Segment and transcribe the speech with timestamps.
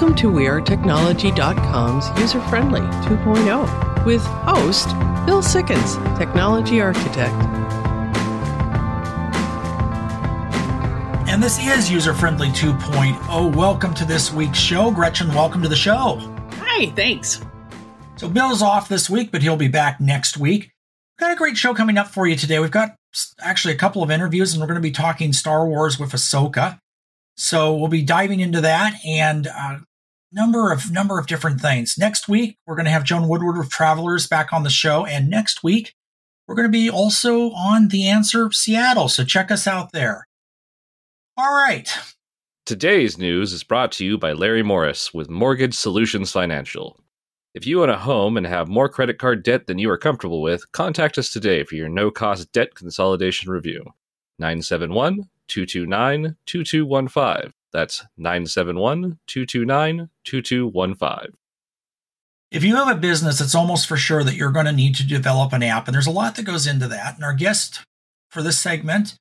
[0.00, 4.88] Welcome to WeAreTechnology.com's user friendly 2.0 with host
[5.26, 7.34] Bill Sikkens, Technology Architect.
[11.28, 13.54] And this is user friendly 2.0.
[13.54, 14.90] Welcome to this week's show.
[14.90, 16.16] Gretchen, welcome to the show.
[16.52, 17.42] Hi, thanks.
[18.16, 20.62] So, Bill's off this week, but he'll be back next week.
[20.62, 22.58] We've got a great show coming up for you today.
[22.58, 22.96] We've got
[23.38, 26.78] actually a couple of interviews, and we're going to be talking Star Wars with Ahsoka.
[27.36, 29.78] So we'll be diving into that and uh,
[30.32, 31.96] number of number of different things.
[31.98, 35.28] Next week we're going to have Joan Woodward of Travelers back on the show, and
[35.28, 35.94] next week
[36.46, 39.08] we're going to be also on The Answer Seattle.
[39.08, 40.26] So check us out there.
[41.36, 41.88] All right.
[42.66, 47.00] Today's news is brought to you by Larry Morris with Mortgage Solutions Financial.
[47.54, 50.40] If you own a home and have more credit card debt than you are comfortable
[50.40, 53.84] with, contact us today for your no cost debt consolidation review.
[54.38, 57.52] 971 229 2215.
[57.72, 61.36] That's 971 229 2215.
[62.50, 65.06] If you have a business, it's almost for sure that you're going to need to
[65.06, 67.14] develop an app, and there's a lot that goes into that.
[67.14, 67.84] And our guest
[68.28, 69.16] for this segment,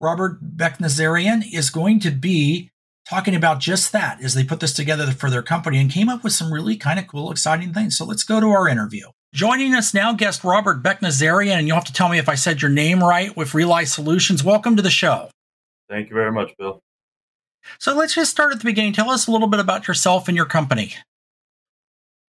[0.00, 2.70] Robert Beknazarian, is going to be
[3.08, 6.22] talking about just that as they put this together for their company and came up
[6.22, 7.96] with some really kind of cool, exciting things.
[7.96, 9.06] So let's go to our interview.
[9.32, 12.60] Joining us now, guest Robert Beknazarian, and you'll have to tell me if I said
[12.60, 14.44] your name right with Realize Solutions.
[14.44, 15.30] Welcome to the show.
[15.88, 16.83] Thank you very much, Bill.
[17.78, 18.92] So let's just start at the beginning.
[18.92, 20.94] Tell us a little bit about yourself and your company.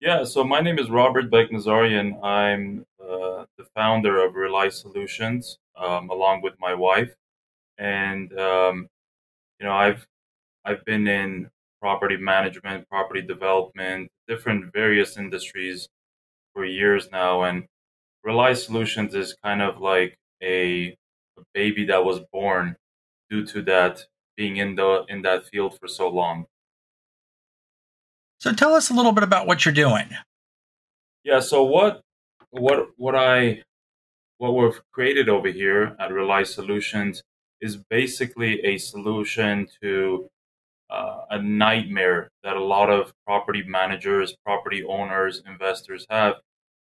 [0.00, 2.22] Yeah, so my name is Robert Beknazarian.
[2.22, 7.14] I'm uh, the founder of Realize Solutions, um, along with my wife,
[7.78, 8.88] and um,
[9.58, 10.06] you know I've
[10.64, 15.88] I've been in property management, property development, different various industries
[16.52, 17.64] for years now, and
[18.22, 20.88] Realize Solutions is kind of like a,
[21.38, 22.76] a baby that was born
[23.30, 24.04] due to that
[24.36, 26.46] being in the in that field for so long.
[28.38, 30.10] So tell us a little bit about what you're doing.
[31.24, 32.02] Yeah, so what
[32.50, 33.62] what what I
[34.38, 37.22] what we've created over here at Realize Solutions
[37.60, 40.28] is basically a solution to
[40.90, 46.34] uh, a nightmare that a lot of property managers, property owners, investors have.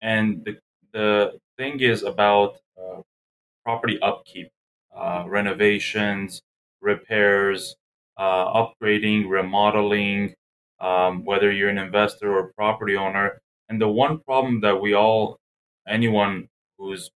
[0.02, 0.58] And the,
[0.92, 3.02] the thing is about uh,
[3.64, 4.48] property upkeep,
[4.96, 6.42] uh, renovations,
[6.84, 7.74] repairs,
[8.16, 10.34] uh, upgrading, remodeling,
[10.80, 13.40] um, whether you're an investor or property owner.
[13.68, 15.38] And the one problem that we all,
[15.88, 17.10] anyone who's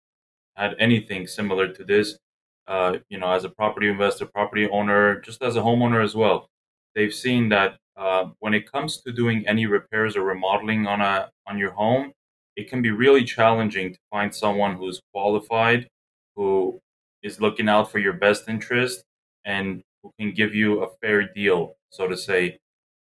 [0.56, 2.18] had anything similar to this,
[2.66, 6.48] uh, you know, as a property investor, property owner, just as a homeowner as well,
[6.94, 11.30] they've seen that uh, when it comes to doing any repairs or remodeling on a
[11.46, 12.12] on your home,
[12.56, 15.88] it can be really challenging to find someone who's qualified,
[16.36, 16.80] who
[17.22, 19.02] is looking out for your best interest,
[19.44, 22.58] and who can give you a fair deal, so to say,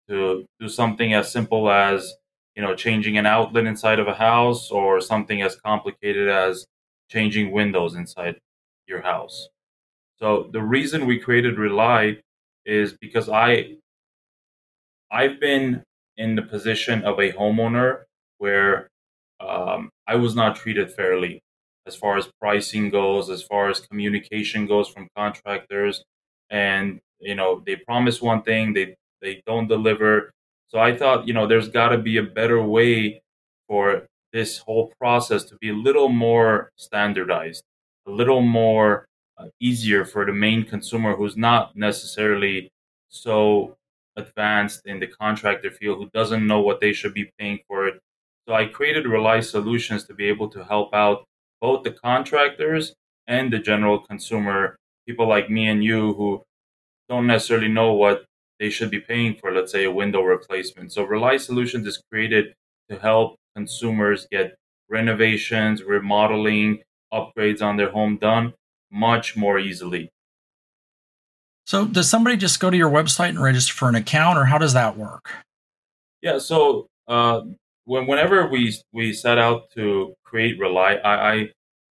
[0.08, 2.14] to do something as simple as
[2.56, 6.66] you know changing an outlet inside of a house or something as complicated as
[7.10, 8.36] changing windows inside
[8.86, 9.48] your house.
[10.18, 12.18] So the reason we created Rely
[12.64, 13.76] is because I
[15.10, 15.82] I've been
[16.16, 18.04] in the position of a homeowner
[18.38, 18.88] where
[19.40, 21.40] um, I was not treated fairly
[21.86, 26.04] as far as pricing goes, as far as communication goes from contractors,
[26.52, 30.30] and you know they promise one thing, they they don't deliver.
[30.68, 33.20] So I thought, you know, there's got to be a better way
[33.68, 37.64] for this whole process to be a little more standardized,
[38.06, 39.06] a little more
[39.38, 42.70] uh, easier for the main consumer who's not necessarily
[43.08, 43.76] so
[44.16, 48.00] advanced in the contractor field who doesn't know what they should be paying for it.
[48.48, 51.24] So I created Rely Solutions to be able to help out
[51.60, 52.94] both the contractors
[53.26, 54.76] and the general consumer,
[55.06, 56.42] people like me and you who
[57.08, 58.24] don't necessarily know what
[58.58, 60.92] they should be paying for, let's say, a window replacement.
[60.92, 62.54] So Rely Solutions is created
[62.88, 64.56] to help consumers get
[64.88, 66.82] renovations, remodeling,
[67.12, 68.54] upgrades on their home done
[68.90, 70.10] much more easily.
[71.66, 74.58] So, does somebody just go to your website and register for an account, or how
[74.58, 75.30] does that work?
[76.20, 76.38] Yeah.
[76.38, 77.42] So, uh,
[77.84, 81.48] when, whenever we we set out to create Rely, I, I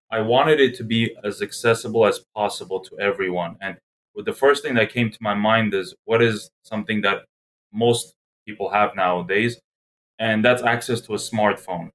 [0.09, 3.57] I wanted it to be as accessible as possible to everyone.
[3.62, 3.77] And
[4.15, 7.25] the first thing that came to my mind is what is something that
[7.74, 8.13] most
[8.48, 9.59] people have nowadays,
[10.18, 11.89] and that's access to a smartphone.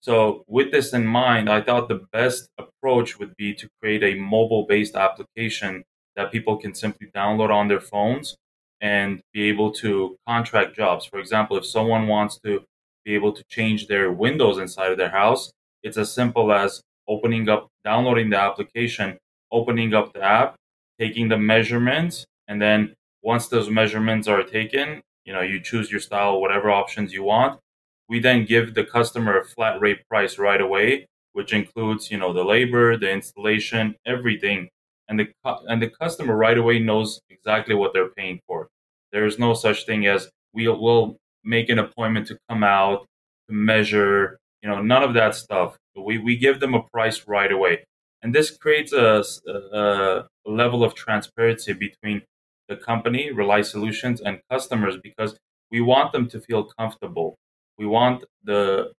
[0.00, 4.18] So, with this in mind, I thought the best approach would be to create a
[4.18, 5.84] mobile based application
[6.16, 8.36] that people can simply download on their phones
[8.80, 11.04] and be able to contract jobs.
[11.04, 12.64] For example, if someone wants to
[13.04, 15.52] be able to change their windows inside of their house,
[15.82, 19.18] it's as simple as opening up, downloading the application,
[19.52, 20.56] opening up the app,
[21.00, 26.00] taking the measurements, and then once those measurements are taken, You know, you choose your
[26.00, 27.60] style, whatever options you want.
[28.08, 32.32] We then give the customer a flat rate price right away, which includes, you know,
[32.32, 34.68] the labor, the installation, everything.
[35.08, 35.28] And the
[35.68, 38.68] and the customer right away knows exactly what they're paying for.
[39.12, 43.06] There is no such thing as we will make an appointment to come out
[43.48, 45.76] to measure, you know, none of that stuff.
[45.96, 47.84] We we give them a price right away,
[48.22, 52.22] and this creates a, a, level of transparency between
[52.68, 55.36] the company, Rely Solutions, and customers because
[55.70, 57.36] we want them to feel comfortable.
[57.78, 58.92] We want the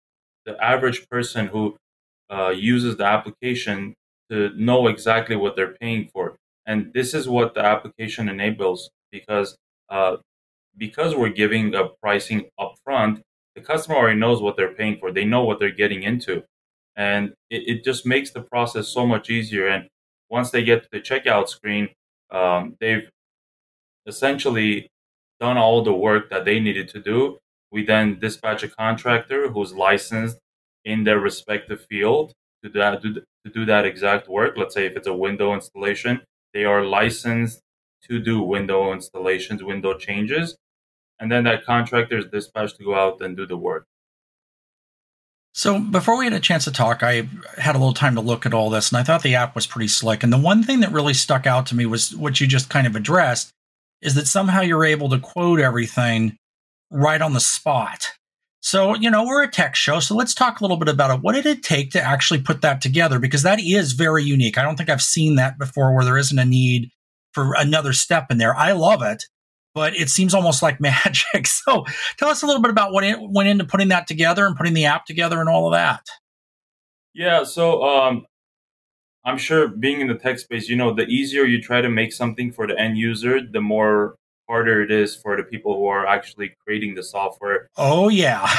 [0.46, 1.78] the average person who
[2.30, 3.94] uh, uses the application
[4.30, 6.36] to know exactly what they're paying for,
[6.66, 9.56] and this is what the application enables because
[9.90, 10.18] uh,
[10.78, 13.22] because we're giving a pricing upfront,
[13.56, 15.12] the customer already knows what they're paying for.
[15.12, 16.44] They know what they're getting into,
[16.96, 19.68] and it, it just makes the process so much easier.
[19.68, 19.88] And
[20.30, 21.90] once they get to the checkout screen,
[22.32, 23.10] um, they've
[24.06, 24.90] essentially
[25.40, 27.38] done all the work that they needed to do.
[27.72, 30.38] We then dispatch a contractor who's licensed
[30.86, 32.34] in their respective field
[32.64, 33.24] to that, to
[33.54, 34.56] do that exact work.
[34.58, 36.22] Let's say if it's a window installation,
[36.54, 37.62] they are licensed
[38.10, 40.56] to do window installations, window changes,
[41.20, 43.86] and then that contractor is dispatched to go out and do the work.
[45.54, 47.28] So before we had a chance to talk, I
[47.58, 49.68] had a little time to look at all this, and I thought the app was
[49.68, 50.24] pretty slick.
[50.24, 52.88] And the one thing that really stuck out to me was what you just kind
[52.88, 53.52] of addressed,
[54.02, 56.38] is that somehow you're able to quote everything
[56.90, 58.14] right on the spot.
[58.62, 61.22] So, you know, we're a tech show, so let's talk a little bit about it.
[61.22, 63.20] What did it take to actually put that together?
[63.20, 64.58] Because that is very unique.
[64.58, 66.92] I don't think I've seen that before where there isn't a need
[67.34, 68.56] for another step in there.
[68.56, 69.26] I love it,
[69.74, 71.48] but it seems almost like magic.
[71.48, 71.86] So
[72.18, 74.74] tell us a little bit about what it went into putting that together and putting
[74.74, 76.06] the app together and all of that.
[77.14, 78.26] Yeah, so um,
[79.26, 82.14] I'm sure being in the tech space, you know, the easier you try to make
[82.14, 84.16] something for the end user, the more
[84.50, 87.70] harder it is for the people who are actually creating the software.
[87.78, 88.50] Oh yeah.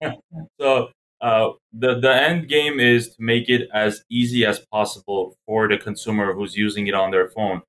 [0.00, 0.14] yeah.
[0.60, 0.88] so
[1.20, 5.78] uh, the the end game is to make it as easy as possible for the
[5.78, 7.62] consumer who's using it on their phone.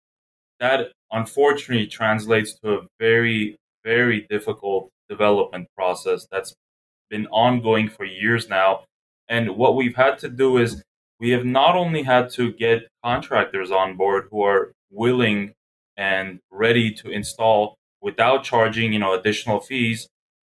[0.59, 6.54] That unfortunately translates to a very very difficult development process that's
[7.10, 8.86] been ongoing for years now.
[9.27, 10.81] And what we've had to do is
[11.19, 15.54] we have not only had to get contractors on board who are willing
[15.98, 20.07] and ready to install without charging you know additional fees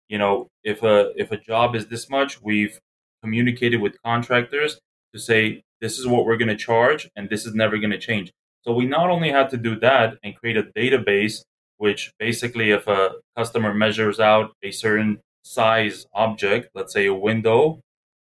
[0.08, 2.78] you know if a if a job is this much we've
[3.22, 4.78] communicated with contractors
[5.12, 7.98] to say this is what we're going to charge and this is never going to
[7.98, 8.32] change.
[8.64, 11.42] So we not only had to do that and create a database,
[11.78, 17.80] which basically, if a customer measures out a certain size object, let's say a window,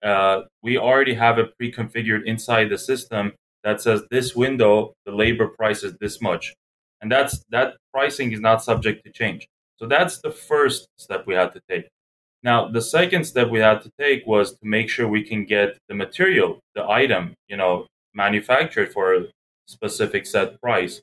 [0.02, 3.32] uh, we already have it pre-configured inside the system
[3.62, 6.54] that says this window, the labor price is this much,
[7.00, 9.46] and that's that pricing is not subject to change.
[9.78, 11.88] So that's the first step we had to take.
[12.42, 15.78] Now, the second step we had to take was to make sure we can get
[15.88, 19.26] the material, the item, you know, manufactured for
[19.66, 21.02] specific set price.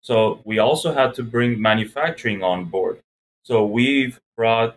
[0.00, 3.00] So we also had to bring manufacturing on board.
[3.42, 4.76] So we've brought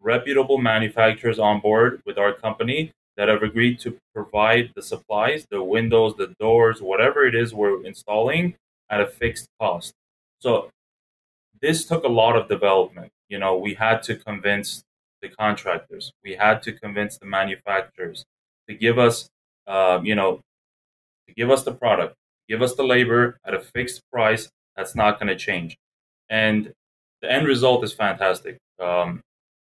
[0.00, 5.62] reputable manufacturers on board with our company that have agreed to provide the supplies, the
[5.62, 8.54] windows, the doors, whatever it is we're installing
[8.88, 9.92] at a fixed cost.
[10.40, 10.70] So
[11.60, 13.12] this took a lot of development.
[13.28, 14.82] You know, we had to convince
[15.20, 16.12] the contractors.
[16.24, 18.24] We had to convince the manufacturers
[18.68, 19.28] to give us,
[19.66, 20.40] uh, you know,
[21.28, 22.16] to give us the product,
[22.48, 25.76] give us the labor at a fixed price that's not going to change.
[26.28, 26.72] And
[27.20, 28.58] the end result is fantastic.
[28.80, 29.20] Um,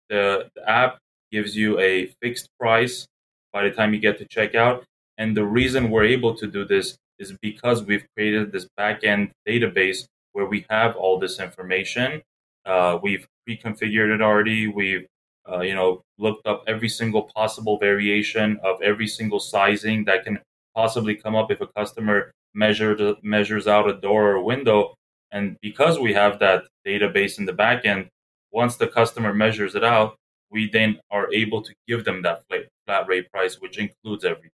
[0.10, 0.98] the, the app
[1.32, 3.08] gives you a fixed price
[3.52, 4.84] by the time you get to checkout.
[5.18, 10.06] And the reason we're able to do this is because we've created this backend database
[10.34, 12.22] where we have all this information.
[12.66, 14.68] Uh, we've pre-configured it already.
[14.68, 15.08] We've
[15.50, 20.40] uh, you know, looked up every single possible variation of every single sizing that can
[20.76, 24.96] possibly come up if a customer measures measures out a door or a window.
[25.32, 28.10] And because we have that database in the back end,
[28.52, 30.16] once the customer measures it out,
[30.50, 32.44] we then are able to give them that
[32.86, 34.52] flat rate price, which includes everything.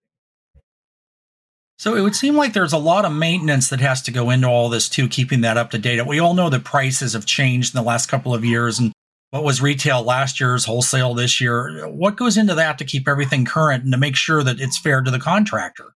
[1.78, 4.46] So it would seem like there's a lot of maintenance that has to go into
[4.46, 6.06] all this too, keeping that up to date.
[6.06, 8.92] We all know that prices have changed in the last couple of years, and
[9.30, 13.44] what was retail last year's wholesale this year what goes into that to keep everything
[13.44, 15.94] current and to make sure that it's fair to the contractor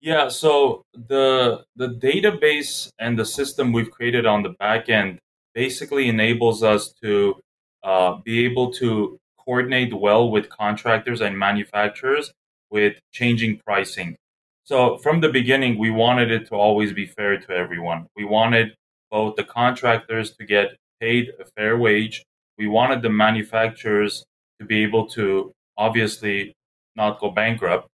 [0.00, 5.18] yeah so the the database and the system we've created on the back end
[5.54, 7.34] basically enables us to
[7.82, 12.32] uh, be able to coordinate well with contractors and manufacturers
[12.70, 14.16] with changing pricing
[14.64, 18.74] so from the beginning we wanted it to always be fair to everyone we wanted
[19.10, 22.24] both the contractors to get paid a fair wage.
[22.58, 24.24] We wanted the manufacturers
[24.60, 26.54] to be able to obviously
[26.94, 27.88] not go bankrupt.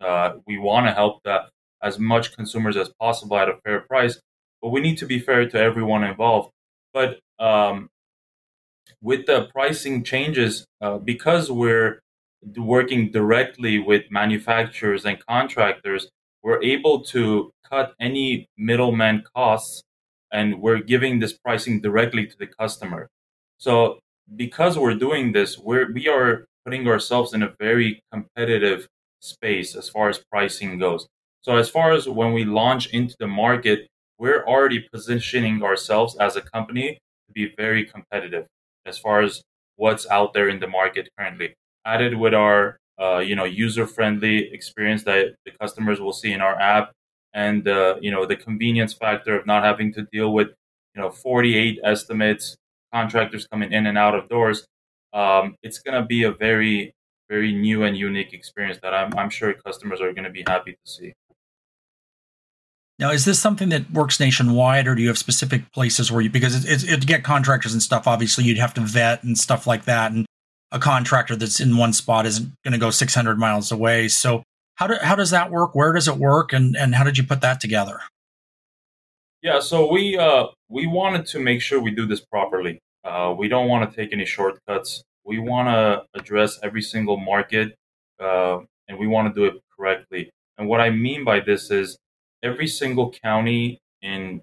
[0.00, 1.44] Uh, we want to help the,
[1.82, 4.20] as much consumers as possible at a fair price,
[4.62, 6.50] but we need to be fair to everyone involved.
[6.92, 7.88] But um,
[9.02, 12.00] with the pricing changes, uh, because we're
[12.56, 16.08] working directly with manufacturers and contractors,
[16.42, 19.82] we're able to cut any middleman costs
[20.32, 23.08] and we're giving this pricing directly to the customer.
[23.58, 23.98] So
[24.36, 28.86] because we're doing this, we're we are putting ourselves in a very competitive
[29.20, 31.06] space as far as pricing goes.
[31.42, 33.86] So as far as when we launch into the market,
[34.18, 38.46] we're already positioning ourselves as a company to be very competitive
[38.84, 39.42] as far as
[39.76, 41.54] what's out there in the market currently.
[41.84, 46.40] Added with our uh, you know user friendly experience that the customers will see in
[46.40, 46.92] our app,
[47.32, 50.48] and uh, you know the convenience factor of not having to deal with
[50.94, 52.56] you know 48 estimates,
[52.92, 54.66] contractors coming in and out of doors.
[55.12, 56.92] Um, it's going to be a very
[57.28, 60.72] very new and unique experience that I'm, I'm sure customers are going to be happy
[60.72, 61.12] to see.
[62.98, 66.30] Now, is this something that works nationwide, or do you have specific places where you
[66.30, 68.08] because it's, it's, to get contractors and stuff?
[68.08, 70.26] Obviously, you'd have to vet and stuff like that, and
[70.72, 74.08] a contractor that's in one spot isn't going to go 600 miles away.
[74.08, 74.42] So,
[74.74, 75.76] how do, how does that work?
[75.76, 78.00] Where does it work, and and how did you put that together?
[79.42, 82.80] Yeah, so we uh, we wanted to make sure we do this properly.
[83.04, 85.04] Uh, we don't want to take any shortcuts.
[85.28, 87.74] We want to address every single market,
[88.18, 90.30] uh, and we want to do it correctly.
[90.56, 91.98] And what I mean by this is
[92.42, 94.40] every single county in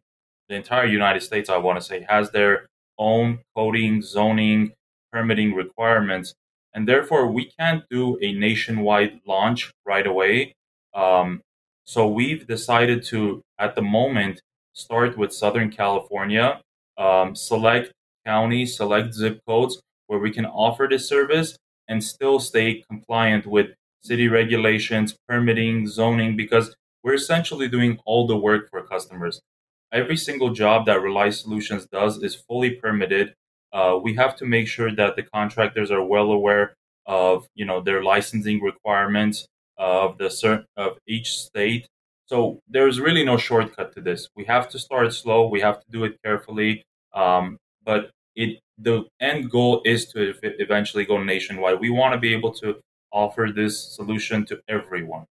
[0.48, 2.68] the entire United States, I want to say, has their
[3.00, 4.74] own coding, zoning,
[5.12, 6.36] permitting requirements.
[6.76, 10.54] And therefore, we can't do a nationwide launch right away.
[10.94, 11.42] Um,
[11.86, 14.40] so we've decided to, at the moment,
[14.74, 16.62] start with Southern California,
[17.00, 17.92] um, select
[18.24, 21.58] counties, select zip codes where we can offer this service
[21.88, 23.68] and still stay compliant with
[24.02, 29.42] city regulations, permitting, zoning, because we're essentially doing all the work for customers.
[29.92, 33.34] Every single job that Rely Solutions does is fully permitted.
[33.72, 37.82] Uh, we have to make sure that the contractors are well aware of you know
[37.82, 39.48] their licensing requirements
[39.78, 41.88] of the cert- of each state.
[42.26, 44.30] So there's really no shortcut to this.
[44.36, 45.48] We have to start slow.
[45.48, 46.84] We have to do it carefully.
[47.14, 51.80] Um, but it the end goal is to eventually go nationwide.
[51.80, 52.76] We want to be able to
[53.12, 55.26] offer this solution to everyone.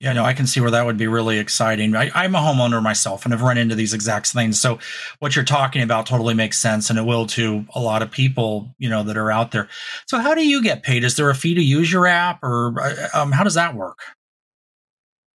[0.00, 1.94] Yeah, no, I can see where that would be really exciting.
[1.94, 4.58] I, am a homeowner myself and have run into these exact things.
[4.58, 4.78] So
[5.18, 8.74] what you're talking about totally makes sense and it will to a lot of people,
[8.78, 9.68] you know, that are out there.
[10.06, 11.04] So how do you get paid?
[11.04, 13.98] Is there a fee to use your app or uh, um, how does that work?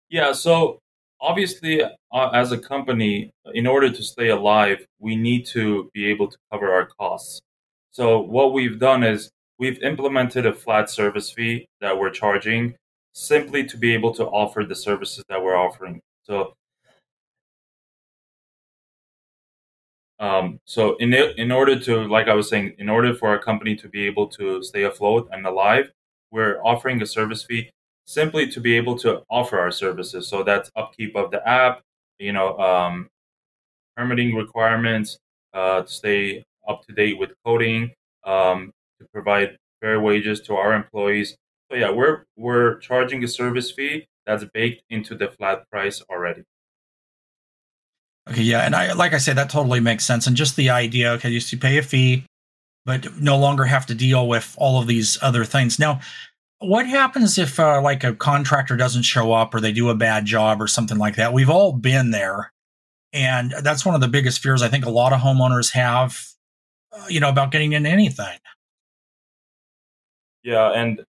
[0.09, 0.79] Yeah, so
[1.25, 6.29] obviously uh, as a company, in order to stay alive, we need to be able
[6.31, 7.41] to cover our costs.
[7.91, 12.75] So what we've done is we've implemented a flat service fee that we're charging
[13.15, 16.01] simply to be able to offer the services that we're offering.
[16.25, 16.55] So,
[20.19, 23.77] um, so in in order to, like I was saying, in order for our company
[23.77, 25.91] to be able to stay afloat and alive,
[26.31, 27.71] we're offering a service fee
[28.07, 30.29] simply to be able to offer our services.
[30.29, 31.83] So that's upkeep of the app,
[32.19, 33.09] you know, um,
[33.97, 35.19] permitting requirements,
[35.53, 37.93] uh, to stay up to date with coding,
[38.25, 41.37] um, to provide fair wages to our employees,
[41.71, 46.45] so yeah, we're we're charging a service fee that's baked into the flat price already.
[48.31, 50.27] Okay, yeah, and I like I said that totally makes sense.
[50.27, 52.27] And just the idea, okay, you see, pay a fee,
[52.85, 55.79] but no longer have to deal with all of these other things.
[55.79, 56.01] Now,
[56.61, 60.25] what happens if uh, like a contractor doesn't show up or they do a bad
[60.25, 61.33] job or something like that?
[61.33, 62.53] We've all been there,
[63.13, 66.19] and that's one of the biggest fears I think a lot of homeowners have,
[66.93, 68.39] uh, you know, about getting into anything.
[70.43, 71.05] Yeah, and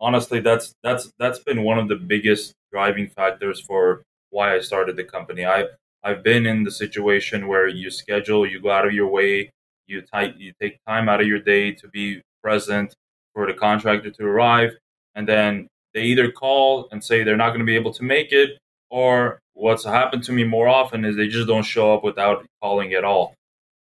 [0.00, 4.96] honestly, that's that's that's been one of the biggest driving factors for why I started
[4.96, 5.44] the company.
[5.44, 5.66] I
[6.02, 9.52] I've been in the situation where you schedule, you go out of your way,
[9.86, 12.94] you type, you take time out of your day to be present
[13.34, 14.72] for the contractor to arrive,
[15.14, 18.32] and then they either call and say they're not going to be able to make
[18.32, 18.58] it,
[18.90, 22.92] or what's happened to me more often is they just don't show up without calling
[22.94, 23.34] at all.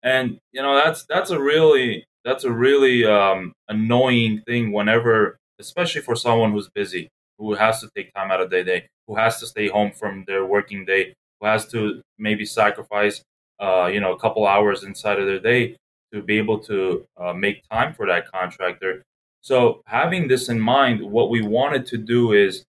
[0.04, 6.02] And you know that's that's a really that's a really um, annoying thing whenever especially
[6.02, 9.40] for someone who's busy, who has to take time out of their day, who has
[9.40, 13.22] to stay home from their working day, who has to maybe sacrifice,
[13.60, 15.76] uh, you know, a couple hours inside of their day
[16.14, 19.04] to be able to uh, make time for that contractor.
[19.42, 22.66] So having this in mind, what we wanted to do is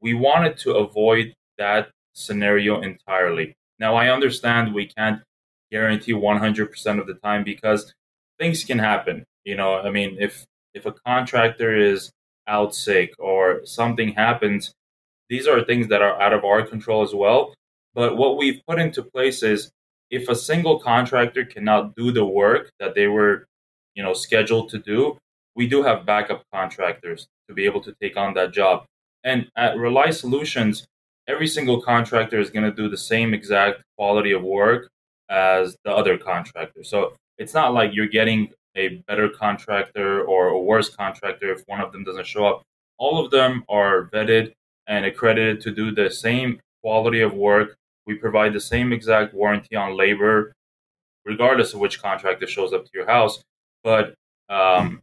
[0.00, 3.54] we wanted to avoid that scenario entirely.
[3.78, 5.22] Now I understand we can't
[5.70, 7.94] guarantee 100% of the time because
[8.38, 9.24] things can happen.
[9.44, 10.44] You know, I mean, if
[10.74, 12.10] if a contractor is
[12.46, 14.72] out sick or something happens,
[15.28, 17.54] these are things that are out of our control as well.
[17.94, 19.70] But what we've put into place is
[20.10, 23.46] if a single contractor cannot do the work that they were,
[23.94, 25.18] you know, scheduled to do,
[25.58, 28.84] we do have backup contractors to be able to take on that job.
[29.24, 30.86] And at Rely Solutions,
[31.26, 34.88] every single contractor is going to do the same exact quality of work
[35.28, 36.84] as the other contractor.
[36.84, 41.80] So it's not like you're getting a better contractor or a worse contractor if one
[41.80, 42.62] of them doesn't show up.
[42.96, 44.52] All of them are vetted
[44.86, 47.74] and accredited to do the same quality of work.
[48.06, 50.52] We provide the same exact warranty on labor,
[51.24, 53.42] regardless of which contractor shows up to your house.
[53.82, 54.14] But
[54.48, 55.02] um,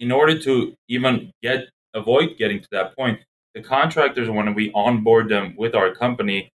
[0.00, 3.20] in order to even get avoid getting to that point,
[3.54, 6.50] the contractors, when we onboard them with our company,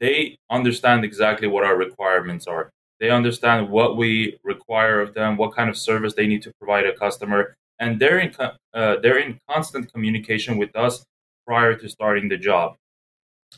[0.00, 2.70] they understand exactly what our requirements are.
[2.98, 6.86] They understand what we require of them, what kind of service they need to provide
[6.86, 8.34] a customer, and they're in
[8.74, 11.04] uh, they're in constant communication with us
[11.46, 12.76] prior to starting the job.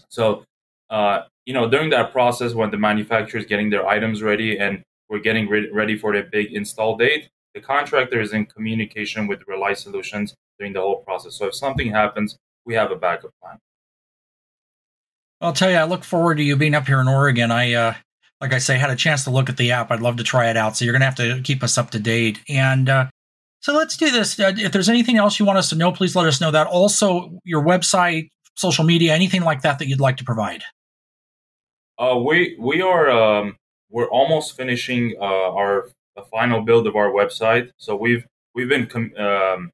[0.09, 0.45] So,
[0.91, 4.83] uh, you know, during that process, when the manufacturer is getting their items ready and
[5.09, 9.47] we're getting re- ready for the big install date, the contractor is in communication with
[9.47, 11.37] Rely Solutions during the whole process.
[11.37, 13.59] So if something happens, we have a backup plan.
[15.41, 17.51] I'll tell you, I look forward to you being up here in Oregon.
[17.51, 17.95] I, uh,
[18.41, 19.91] like I say, had a chance to look at the app.
[19.91, 20.77] I'd love to try it out.
[20.77, 22.41] So you're going to have to keep us up to date.
[22.49, 23.07] And uh,
[23.61, 24.39] so let's do this.
[24.39, 26.69] Uh, if there's anything else you want us to know, please let us know that.
[26.69, 30.63] Also, your website, social media, anything like that that you'd like to provide.
[31.99, 33.57] Uh, we we are um,
[33.91, 35.91] we're almost finishing uh, our
[36.21, 37.71] final build of our website.
[37.79, 39.71] So we've we've been com- um,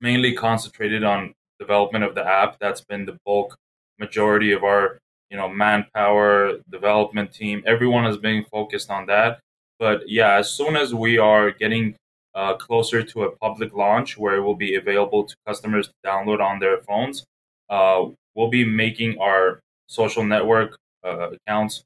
[0.00, 2.58] mainly concentrated on development of the app.
[2.58, 3.56] That's been the bulk
[3.98, 4.98] majority of our
[5.30, 7.62] you know manpower development team.
[7.66, 9.40] Everyone has been focused on that.
[9.78, 11.94] But yeah, as soon as we are getting
[12.34, 16.40] uh, closer to a public launch where it will be available to customers to download
[16.40, 17.24] on their phones,
[17.70, 18.04] uh,
[18.34, 21.84] we'll be making our social network uh, accounts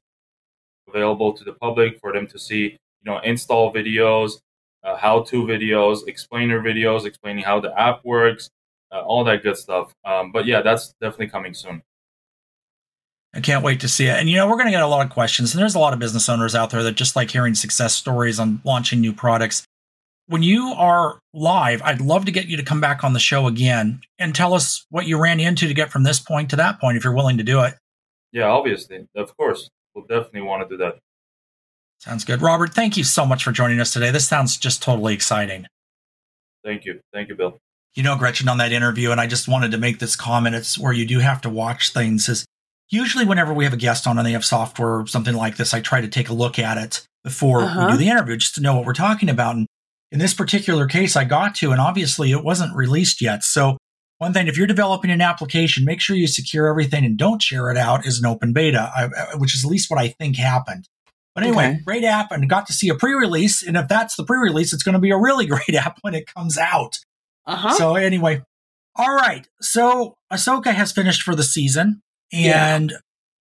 [0.87, 4.33] available to the public for them to see you know install videos
[4.83, 8.49] uh, how-to videos explainer videos explaining how the app works
[8.91, 11.81] uh, all that good stuff um, but yeah that's definitely coming soon
[13.35, 14.19] I can't wait to see it.
[14.19, 15.93] And you know, we're going to get a lot of questions, and there's a lot
[15.93, 19.65] of business owners out there that just like hearing success stories on launching new products.
[20.27, 23.47] When you are live, I'd love to get you to come back on the show
[23.47, 26.79] again and tell us what you ran into to get from this point to that
[26.79, 27.73] point if you're willing to do it.
[28.31, 29.07] Yeah, obviously.
[29.15, 29.69] Of course.
[29.93, 30.99] We'll definitely want to do that.
[32.03, 32.41] Sounds good.
[32.41, 34.11] Robert, thank you so much for joining us today.
[34.11, 35.67] This sounds just totally exciting.
[36.61, 36.99] Thank you.
[37.13, 37.57] Thank you, Bill.
[37.95, 40.53] You know, Gretchen, on that interview, and I just wanted to make this comment.
[40.53, 42.27] It's where you do have to watch things.
[42.27, 42.45] Is
[42.89, 45.73] usually whenever we have a guest on and they have software or something like this,
[45.73, 47.85] I try to take a look at it before uh-huh.
[47.85, 49.55] we do the interview just to know what we're talking about.
[49.55, 49.65] And
[50.11, 53.45] in this particular case, I got to, and obviously it wasn't released yet.
[53.45, 53.77] So,
[54.17, 57.71] one thing, if you're developing an application, make sure you secure everything and don't share
[57.71, 60.89] it out as an open beta, which is at least what I think happened.
[61.35, 61.79] But anyway, okay.
[61.85, 63.65] great app and got to see a pre-release.
[63.65, 66.31] And if that's the pre-release, it's going to be a really great app when it
[66.33, 66.99] comes out.
[67.45, 67.73] Uh-huh.
[67.73, 68.43] So anyway,
[68.95, 69.47] all right.
[69.61, 72.91] So Ahsoka has finished for the season, and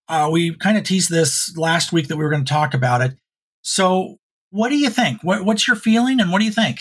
[0.09, 0.27] yeah.
[0.27, 3.03] uh, we kind of teased this last week that we were going to talk about
[3.03, 3.15] it.
[3.63, 4.17] So,
[4.51, 5.23] what do you think?
[5.23, 6.81] What, what's your feeling, and what do you think?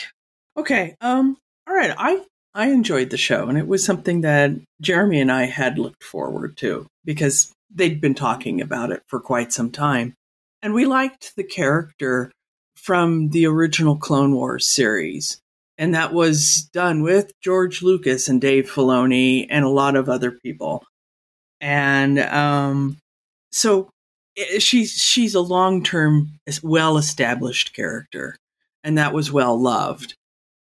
[0.57, 0.95] Okay.
[1.01, 1.37] Um.
[1.67, 1.93] All right.
[1.97, 6.03] I I enjoyed the show, and it was something that Jeremy and I had looked
[6.03, 10.13] forward to because they'd been talking about it for quite some time.
[10.61, 12.31] And we liked the character
[12.75, 15.39] from the original Clone Wars series.
[15.77, 20.31] And that was done with George Lucas and Dave Filoni and a lot of other
[20.31, 20.83] people.
[21.59, 22.97] And um,
[23.51, 23.89] so
[24.37, 28.35] eh, she's she's a long term, well established character,
[28.83, 30.15] and that was well loved.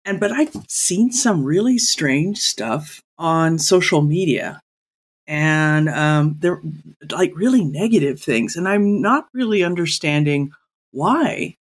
[0.04, 4.60] And but I've seen some really strange stuff on social media
[5.26, 6.60] and um, they're
[7.10, 10.52] like really negative things, and I'm not really understanding
[10.92, 11.56] why.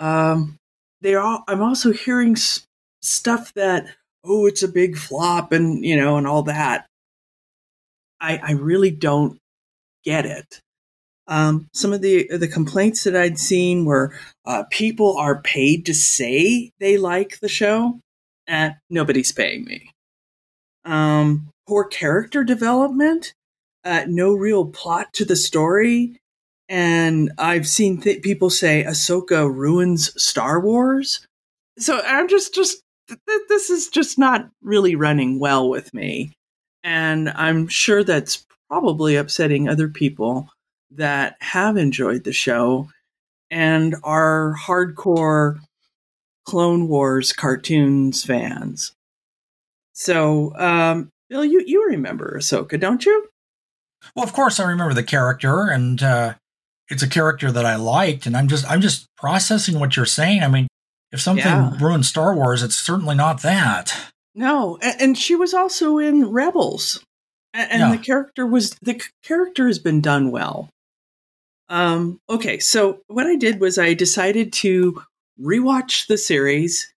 [0.00, 0.58] Um,
[1.02, 1.44] they are.
[1.48, 2.66] I'm also hearing s-
[3.02, 3.86] stuff that
[4.24, 6.86] oh, it's a big flop, and you know, and all that.
[8.20, 9.38] I I really don't
[10.04, 10.60] get it.
[11.28, 14.14] Um, some of the the complaints that I'd seen were
[14.44, 18.00] uh, people are paid to say they like the show,
[18.46, 19.90] and nobody's paying me.
[20.84, 23.34] Um, poor character development,
[23.84, 26.18] uh, no real plot to the story.
[26.68, 31.26] And I've seen th- people say Ahsoka ruins Star Wars.
[31.78, 36.32] So I'm just, just, th- this is just not really running well with me.
[36.82, 40.48] And I'm sure that's probably upsetting other people
[40.92, 42.88] that have enjoyed the show
[43.50, 45.58] and are hardcore
[46.46, 48.92] Clone Wars cartoons fans.
[49.92, 53.28] So, um, Bill, you, you remember Ahsoka, don't you?
[54.14, 56.34] Well, of course, I remember the character, and uh,
[56.88, 60.42] it's a character that I liked, and I'm just I'm just processing what you're saying.
[60.42, 60.68] I mean,
[61.12, 61.76] if something Yeah.
[61.80, 64.12] ruined Star Wars, it's certainly not that.
[64.34, 67.02] No, a- and she was also in Rebels,
[67.54, 67.90] A- and Yeah.
[67.90, 70.68] the character was the character has been done well.
[71.68, 75.02] Um, okay, so what I did was I decided to
[75.40, 76.92] rewatch the series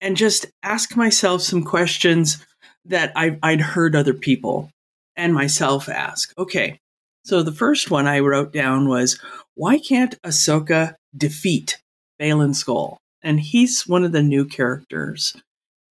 [0.00, 2.44] and just ask myself some questions
[2.86, 4.70] that I, I'd heard other people
[5.16, 6.32] and myself ask.
[6.38, 6.78] Okay,
[7.24, 9.20] so the first one I wrote down was
[9.54, 11.78] why can't Ahsoka defeat
[12.20, 12.96] Baylan Skoll?
[13.22, 15.36] And he's one of the new characters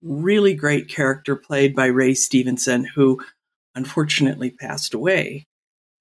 [0.02, 3.22] really great character played by Ray Stevenson, who
[3.76, 5.46] unfortunately passed away.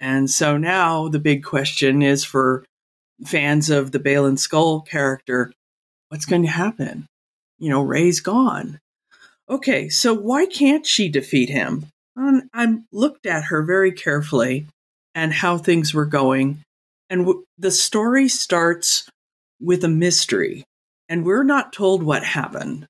[0.00, 2.64] And so now the big question is for
[3.26, 5.53] fans of the Baylan Skoll character
[6.09, 7.07] what's going to happen?
[7.59, 8.81] You know, Ray's gone.
[9.50, 11.86] Okay, so why can't she defeat him?
[12.16, 14.66] And I looked at her very carefully
[15.14, 16.62] and how things were going.
[17.08, 19.08] And w- the story starts
[19.60, 20.64] with a mystery,
[21.08, 22.86] and we're not told what happened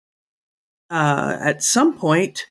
[0.90, 2.46] uh, at some point,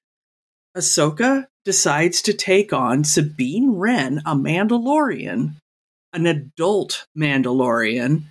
[0.75, 5.55] Ahsoka decides to take on Sabine Wren, a Mandalorian,
[6.13, 8.23] an adult Mandalorian,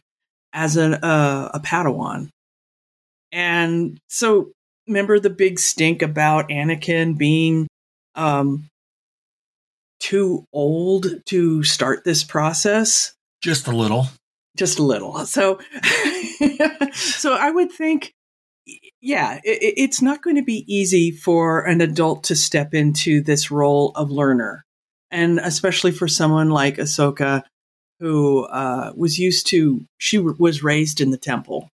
[0.53, 2.31] as a, uh, a Padawan.
[3.31, 4.53] And so,
[4.89, 7.69] remember the big stink about Anakin being
[8.15, 8.69] um,
[10.01, 13.13] too old to start this process?
[13.43, 14.09] Just a little.
[14.57, 15.25] just a little.
[15.27, 15.61] So,
[16.93, 18.13] so I would think,
[19.01, 23.51] yeah, it, it's not going to be easy for an adult to step into this
[23.51, 24.65] role of learner,
[25.11, 27.43] and especially for someone like Ahsoka,
[28.01, 31.69] who uh, was used to she was raised in the temple.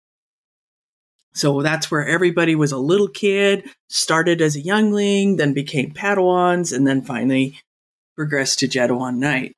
[1.34, 6.74] So that's where everybody was a little kid, started as a youngling, then became Padawans,
[6.74, 7.58] and then finally
[8.14, 9.56] progressed to Jedi Knight.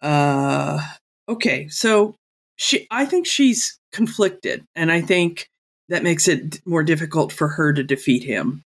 [0.00, 0.80] Uh,
[1.28, 2.14] okay, so
[2.56, 5.48] she, I think she's conflicted, and I think
[5.90, 8.62] that makes it more difficult for her to defeat him.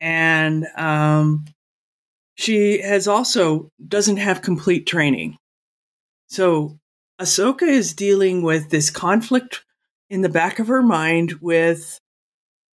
[0.00, 1.44] And um,
[2.36, 5.36] she has also doesn't have complete training.
[6.28, 6.78] So
[7.20, 9.64] Ahsoka is dealing with this conflict
[10.10, 11.98] in the back of her mind with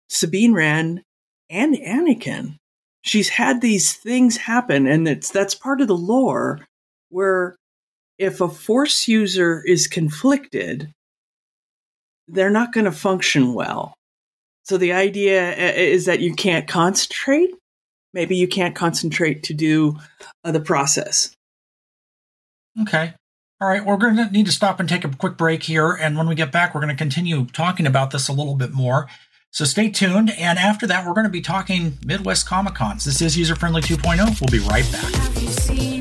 [0.08, 1.02] Sabine Wren
[1.48, 2.56] and Anakin.
[3.02, 6.60] She's had these things happen, and it's that's part of the lore
[7.08, 7.56] where
[8.18, 10.92] if a force user is conflicted,
[12.28, 13.94] they're not going to function well.
[14.64, 17.50] So the idea is that you can't concentrate.
[18.12, 19.96] Maybe you can't concentrate to do
[20.44, 21.32] uh, the process.
[22.82, 23.14] Okay.
[23.60, 23.84] All right.
[23.84, 25.92] We're going to need to stop and take a quick break here.
[25.92, 28.72] And when we get back, we're going to continue talking about this a little bit
[28.72, 29.06] more.
[29.50, 30.30] So stay tuned.
[30.30, 33.04] And after that, we're going to be talking Midwest Comic Cons.
[33.04, 34.40] This is User Friendly 2.0.
[34.40, 35.99] We'll be right back.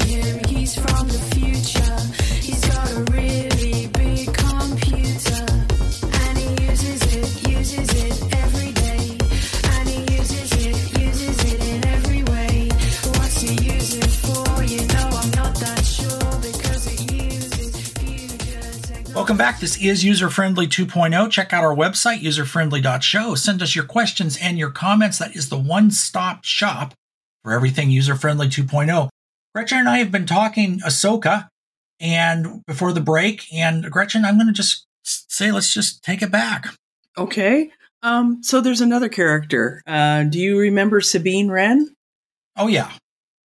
[19.19, 19.59] Welcome back.
[19.59, 21.29] This is User Friendly 2.0.
[21.29, 23.35] Check out our website, userfriendly.show.
[23.35, 25.19] Send us your questions and your comments.
[25.19, 26.93] That is the one stop shop
[27.43, 29.09] for everything User Friendly 2.0.
[29.53, 31.49] Gretchen and I have been talking Ahsoka
[31.99, 33.45] and before the break.
[33.53, 36.67] And Gretchen, I'm going to just say, let's just take it back.
[37.17, 37.71] Okay.
[38.01, 39.81] Um, so there's another character.
[39.85, 41.93] Uh, do you remember Sabine Wren?
[42.55, 42.89] Oh, yeah.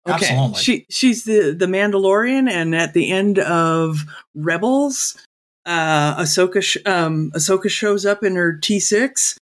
[0.07, 0.63] Absolutely.
[0.63, 5.17] She she's the the Mandalorian, and at the end of Rebels,
[5.67, 9.39] uh, Ahsoka sh- um, Ahsoka shows up in her T six,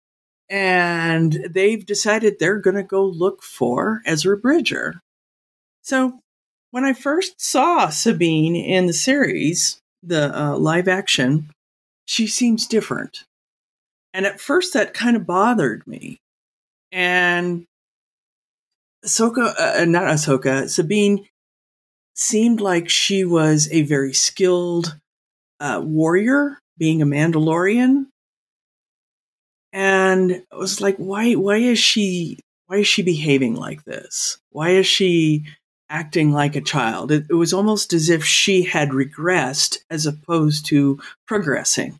[0.49, 4.99] and they've decided they're going to go look for Ezra Bridger.
[5.81, 6.19] So
[6.71, 11.49] when I first saw Sabine in the series, the uh, live action,
[12.05, 13.23] she seems different,
[14.13, 16.17] and at first that kind of bothered me,
[16.91, 17.65] and
[19.05, 21.25] Ahsoka, uh, not Ahsoka, Sabine
[22.15, 24.99] seemed like she was a very skilled
[25.59, 28.05] uh, warrior, being a Mandalorian,
[29.71, 31.33] and it was like, why?
[31.33, 32.39] Why is she?
[32.67, 34.37] Why is she behaving like this?
[34.51, 35.45] Why is she
[35.89, 37.11] acting like a child?
[37.11, 41.99] It, it was almost as if she had regressed as opposed to progressing.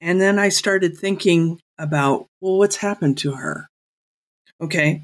[0.00, 3.68] And then I started thinking about, well, what's happened to her?
[4.60, 5.02] Okay,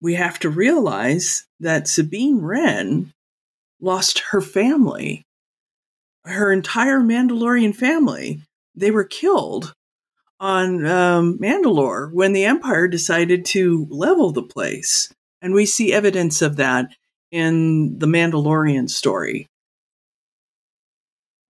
[0.00, 3.12] we have to realize that Sabine Wren
[3.80, 5.24] lost her family
[6.24, 8.40] her entire Mandalorian family.
[8.74, 9.74] They were killed
[10.40, 15.12] on um, Mandalore when the Empire decided to level the place.
[15.40, 16.90] And we see evidence of that
[17.30, 19.46] in the Mandalorian story.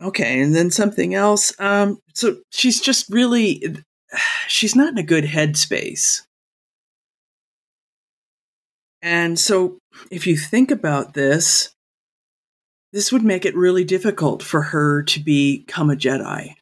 [0.01, 1.53] Okay, and then something else.
[1.60, 3.63] Um, so she's just really,
[4.47, 6.23] she's not in a good headspace.
[9.01, 9.77] And so
[10.12, 11.69] if you think about this,
[12.91, 16.56] this would make it really difficult for her to become a Jedi.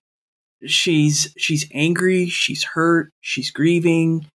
[0.65, 4.27] She's she's angry, she's hurt, she's grieving,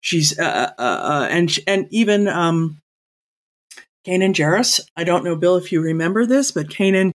[0.00, 2.78] she's uh, uh, uh and and even um,
[4.06, 4.80] Kanan Jarrus.
[4.96, 7.12] I don't know, Bill, if you remember this, but Kanan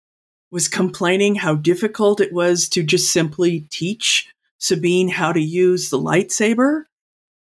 [0.52, 6.00] was complaining how difficult it was to just simply teach Sabine how to use the
[6.00, 6.86] lightsaber,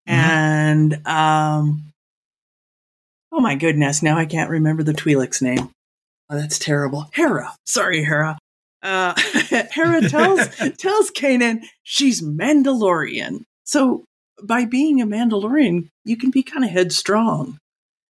[0.09, 0.13] Mhm.
[0.13, 1.93] and um,
[3.31, 5.71] oh my goodness, now I can't remember the Twi'lek's name.
[6.31, 7.11] Oh, that's terrible.
[7.13, 7.55] Hera.
[7.65, 8.39] Sorry, Hera.
[8.83, 9.15] Uh,
[9.73, 10.47] Hera tells
[10.79, 13.45] tells Kanan she's Mandalorian.
[13.65, 14.05] So
[14.43, 17.59] by being a Mandalorian, you can be kind of headstrong,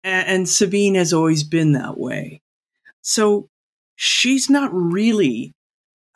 [0.03, 2.41] and, and Sabine has always been that way.
[3.03, 3.49] So
[3.95, 5.53] she's not really,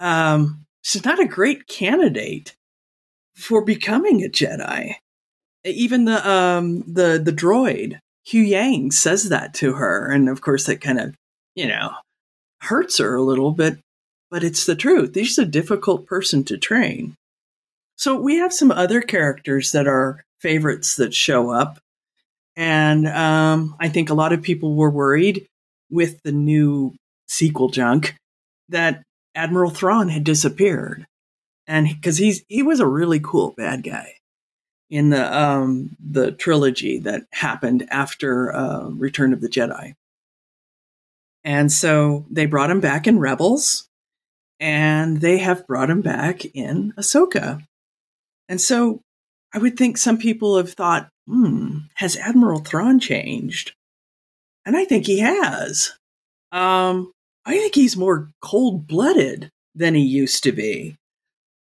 [0.00, 2.56] um, she's not a great candidate
[3.34, 4.94] for becoming a Jedi.
[5.64, 7.98] Even the um, the the droid
[8.28, 11.14] Huyang says that to her, and of course that kind of
[11.54, 11.92] you know
[12.60, 13.78] hurts her a little bit,
[14.30, 15.12] but it's the truth.
[15.14, 17.14] She's a difficult person to train.
[17.96, 21.78] So we have some other characters that are favorites that show up,
[22.56, 25.46] and um, I think a lot of people were worried
[25.90, 26.94] with the new
[27.26, 28.16] sequel junk
[28.68, 29.02] that
[29.34, 31.06] Admiral Thrawn had disappeared,
[31.66, 34.14] and because he's he was a really cool bad guy
[34.90, 39.94] in the um, the trilogy that happened after uh, Return of the Jedi.
[41.44, 43.88] And so they brought him back in Rebels,
[44.58, 47.64] and they have brought him back in Ahsoka.
[48.48, 49.00] And so
[49.54, 53.72] I would think some people have thought, hmm, has Admiral Thrawn changed?
[54.66, 55.92] And I think he has.
[56.52, 57.12] Um,
[57.46, 60.96] I think he's more cold blooded than he used to be.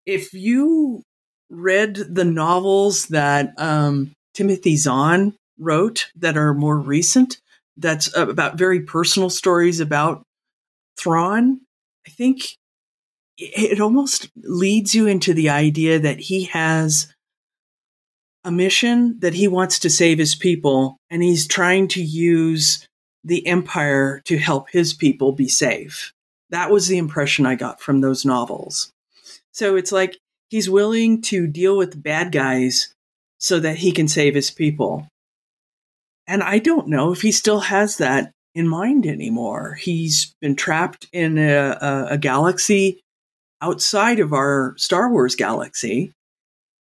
[0.05, 1.03] If you
[1.51, 7.39] read the novels that um, Timothy Zahn wrote that are more recent,
[7.77, 10.23] that's uh, about very personal stories about
[10.99, 11.61] Thrawn,
[12.07, 12.57] I think
[13.39, 17.13] it almost leads you into the idea that he has
[18.45, 22.87] a mission that he wants to save his people, and he's trying to use
[23.25, 26.13] the Empire to help his people be safe.
[26.51, 28.93] That was the impression I got from those novels.
[29.51, 30.17] So it's like
[30.49, 32.95] he's willing to deal with bad guys
[33.39, 35.09] so that he can save his people.
[36.27, 39.75] And I don't know if he still has that in mind anymore.
[39.75, 43.01] He's been trapped in a, a, a galaxy
[43.61, 46.13] outside of our Star Wars galaxy.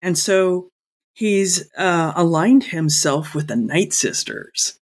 [0.02, 0.68] And so
[1.14, 4.78] he's uh, aligned himself with the Night Sisters.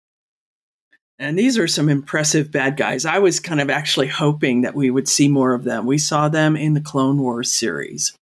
[1.20, 3.06] And these are some impressive bad guys.
[3.06, 5.86] I was kind of actually hoping that we would see more of them.
[5.86, 8.14] We saw them in the Clone Wars series.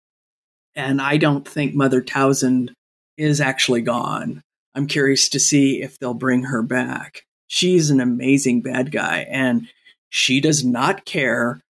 [0.75, 2.71] And I don't think Mother Talzin
[3.17, 4.41] is actually gone.
[4.75, 7.25] I'm curious to see if they'll bring her back.
[7.47, 9.69] She's an amazing bad guy, and
[10.11, 11.61] she does not care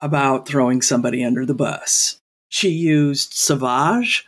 [0.00, 2.18] about throwing somebody under the bus.
[2.48, 4.26] She used Savage.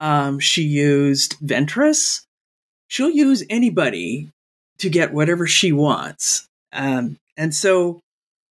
[0.00, 2.26] Um, she used Ventress.
[2.88, 4.30] She'll use anybody
[4.78, 6.48] to get whatever she wants.
[6.72, 8.00] Um, and so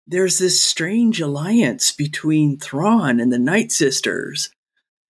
[0.07, 4.49] there's this strange alliance between Thrawn and the Night Sisters.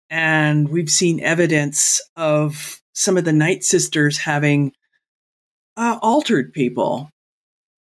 [0.10, 4.74] And we've seen evidence of some of the Night Sisters having
[5.78, 7.12] uh, altered people.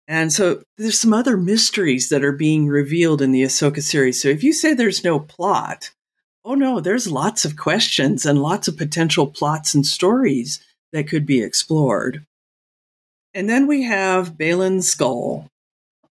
[0.08, 4.20] And so there's some other mysteries that are being revealed in the Ahsoka series.
[4.20, 5.92] So if you say there's no plot,
[6.44, 10.60] oh no, there's lots of questions and lots of potential plots and stories
[10.94, 12.26] that could be explored.
[13.36, 15.46] And then we have Baylan Skoll.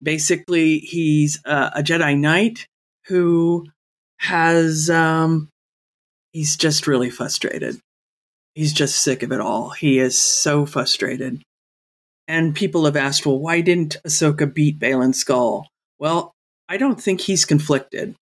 [0.04, 2.68] Basically, he's a, a Jedi Knight
[3.08, 3.66] who
[4.18, 5.48] has, um,
[6.34, 7.80] he's just really frustrated.
[8.60, 9.69] He's just sick of it all.
[9.69, 11.41] He is so frustrated.
[12.28, 15.63] And people have asked, well, why didn't Ahsoka beat Baylan Skoll?
[15.98, 16.34] Well,
[16.67, 18.15] I don't think he's conflicted.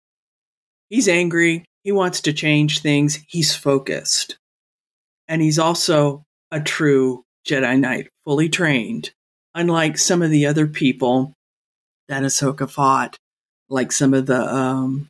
[0.89, 1.63] He's angry.
[1.85, 3.23] He wants to change things.
[3.29, 4.37] He's focused.
[5.29, 9.11] And he's also a true Jedi Knight, fully trained,
[9.53, 11.31] unlike some of the other people
[12.09, 13.15] that Ahsoka fought,
[13.69, 15.07] like some of the, um,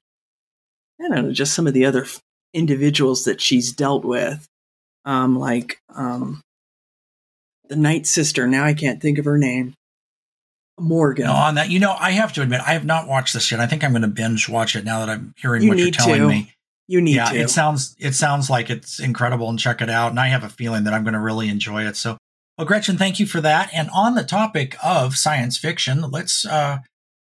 [1.02, 2.06] I don't know, just some of the other
[2.54, 4.48] individuals that she's dealt with,
[5.06, 6.42] um, like um,
[7.70, 8.48] the Night Sister.
[8.48, 9.74] Now I can't think of her name.
[10.78, 11.28] Morgan.
[11.28, 13.62] No, on that, you know, I have to admit, I have not watched this yet.
[13.62, 15.92] I think I'm going to binge watch it now that I'm hearing You what you're
[15.92, 16.28] telling to.
[16.28, 16.52] me.
[16.88, 17.40] you need yeah, to.
[17.40, 20.12] it sounds it sounds like it's incredible, and check it out.
[20.12, 21.96] And I have a feeling that I'm going to really enjoy it.
[21.96, 22.18] So,
[22.58, 23.70] well, Gretchen, thank you for that.
[23.74, 26.80] And on the topic of science fiction, let's uh,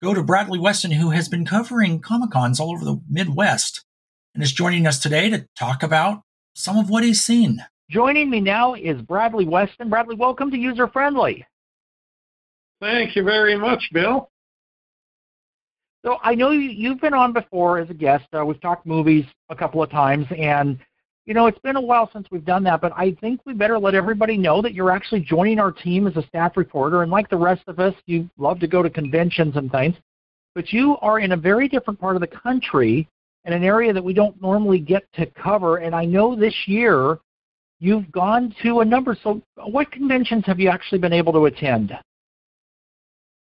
[0.02, 3.84] go to Bradley Weston, who has been covering Comic Cons all over the Midwest,
[4.34, 6.22] and is joining us today to talk about
[6.54, 7.64] some of what he's seen.
[7.90, 9.90] Joining me now is Bradley Weston.
[9.90, 11.46] Bradley, welcome to User Friendly.
[12.82, 14.30] Thank you very much, Bill.
[16.06, 18.26] So I know you, you've been on before as a guest.
[18.38, 20.78] Uh, we've talked movies a couple of times, and
[21.26, 22.82] you know it's been a while since we've done that.
[22.82, 26.18] But I think we better let everybody know that you're actually joining our team as
[26.18, 27.04] a staff reporter.
[27.04, 29.96] And like the rest of us, you love to go to conventions and things,
[30.56, 33.08] but you are in a very different part of the country
[33.46, 35.78] in an area that we don't normally get to cover.
[35.78, 37.20] And I know this year
[37.80, 39.18] you've gone to a number.
[39.22, 41.94] So what conventions have you actually been able to attend?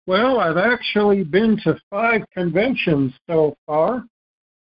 [0.06, 4.04] Well, I've actually been to five conventions so far,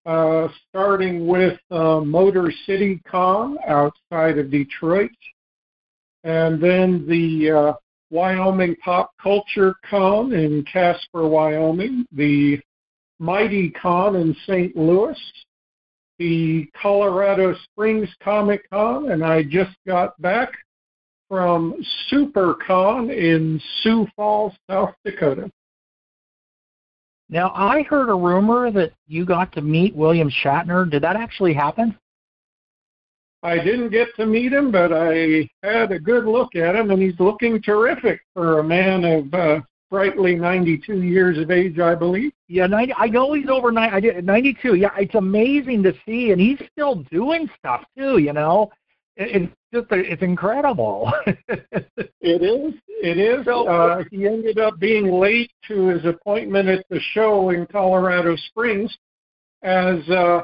[0.04, 5.12] uh, starting with uh, Motor City Con outside of Detroit,
[6.24, 7.72] and then the uh,
[8.10, 12.60] Wyoming Pop Culture Con in Casper, Wyoming, the
[13.18, 14.76] Mighty Con in St.
[14.76, 15.18] Louis,
[16.18, 20.50] the Colorado Springs Comic Con, and I just got back
[21.28, 21.74] from
[22.10, 25.50] SuperCon in Sioux Falls, South Dakota.
[27.28, 30.90] Now, I heard a rumor that you got to meet William Shatner.
[30.90, 31.96] Did that actually happen?
[33.42, 37.00] I didn't get to meet him, but I had a good look at him, and
[37.00, 42.32] he's looking terrific for a man of uh, sprightly 92 years of age, I believe.
[42.46, 43.90] Yeah, 90, I know he's over nine.
[43.92, 44.74] I did 92.
[44.74, 48.18] Yeah, it's amazing to see, and he's still doing stuff too.
[48.18, 48.70] You know,
[49.16, 51.12] it, it's just it's incredible.
[52.20, 52.74] It is.
[52.88, 53.46] It is.
[53.46, 58.94] Uh, he ended up being late to his appointment at the show in Colorado Springs,
[59.62, 60.42] as uh,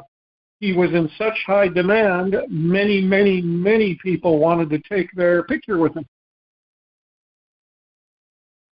[0.61, 2.37] he was in such high demand.
[2.48, 6.07] Many, many, many people wanted to take their picture with him.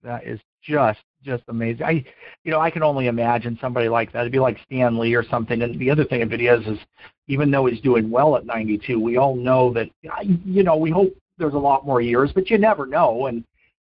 [0.03, 1.85] That is just just amazing.
[1.85, 2.05] I,
[2.45, 4.21] you know, I can only imagine somebody like that.
[4.21, 5.63] It'd be like Stan Lee or something.
[5.63, 6.79] And the other thing of it is, is
[7.29, 9.91] even though he's doing well at 92, we all know that,
[10.45, 13.27] you know, we hope there's a lot more years, but you never know.
[13.27, 13.45] And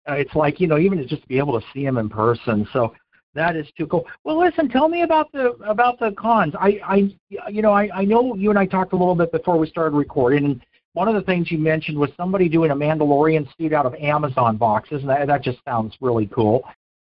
[0.08, 2.68] uh, it's like, you know, even just to be able to see him in person.
[2.72, 2.94] So
[3.34, 4.06] that is too cool.
[4.24, 6.54] Well, listen, tell me about the about the cons.
[6.60, 9.58] I, I, you know, I, I know you and I talked a little bit before
[9.58, 10.62] we started recording, and
[10.94, 14.58] one of the things you mentioned was somebody doing a Mandalorian suit out of Amazon
[14.58, 16.64] boxes, and that, that just sounds really cool.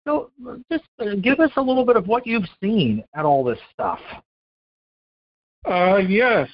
[0.06, 0.30] So,
[0.70, 4.00] just uh, give us a little bit of what you've seen at all this stuff.
[5.66, 6.48] Uh, yes,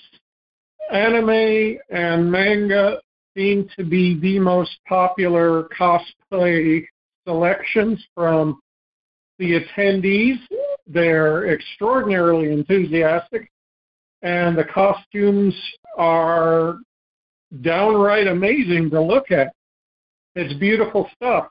[0.92, 3.00] anime and manga
[3.36, 6.84] seem to be the most popular cosplay
[7.26, 8.60] selections from
[9.38, 10.38] the attendees.
[10.86, 13.50] They're extraordinarily enthusiastic,
[14.22, 15.54] and the costumes
[15.96, 16.78] are
[17.62, 19.52] downright amazing to look at.
[20.34, 21.48] It's beautiful stuff.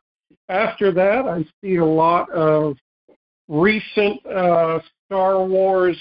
[0.47, 2.77] After that, I see a lot of
[3.47, 5.97] recent uh, Star Wars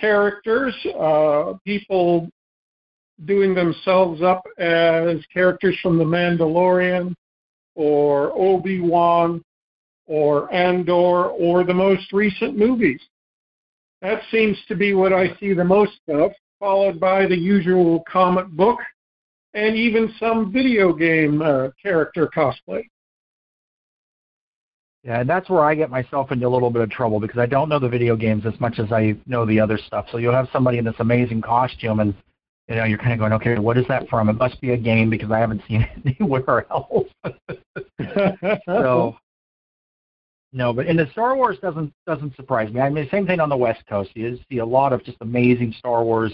[0.00, 2.28] characters, uh, people
[3.26, 7.14] doing themselves up as characters from The Mandalorian
[7.74, 9.42] or Obi Wan
[10.06, 13.00] or Andor or the most recent movies.
[14.00, 18.48] That seems to be what I see the most of, followed by the usual comic
[18.48, 18.78] book
[19.54, 22.84] and even some video game uh, character cosplay.
[25.04, 27.46] Yeah, and that's where I get myself into a little bit of trouble because I
[27.46, 30.06] don't know the video games as much as I know the other stuff.
[30.12, 32.14] So you'll have somebody in this amazing costume, and
[32.68, 34.28] you know you're kind of going, okay, what is that from?
[34.28, 37.08] It must be a game because I haven't seen it anywhere else.
[38.66, 39.16] so
[40.52, 42.80] no, but and the Star Wars doesn't doesn't surprise me.
[42.80, 44.10] I mean, same thing on the West Coast.
[44.14, 46.32] You see a lot of just amazing Star Wars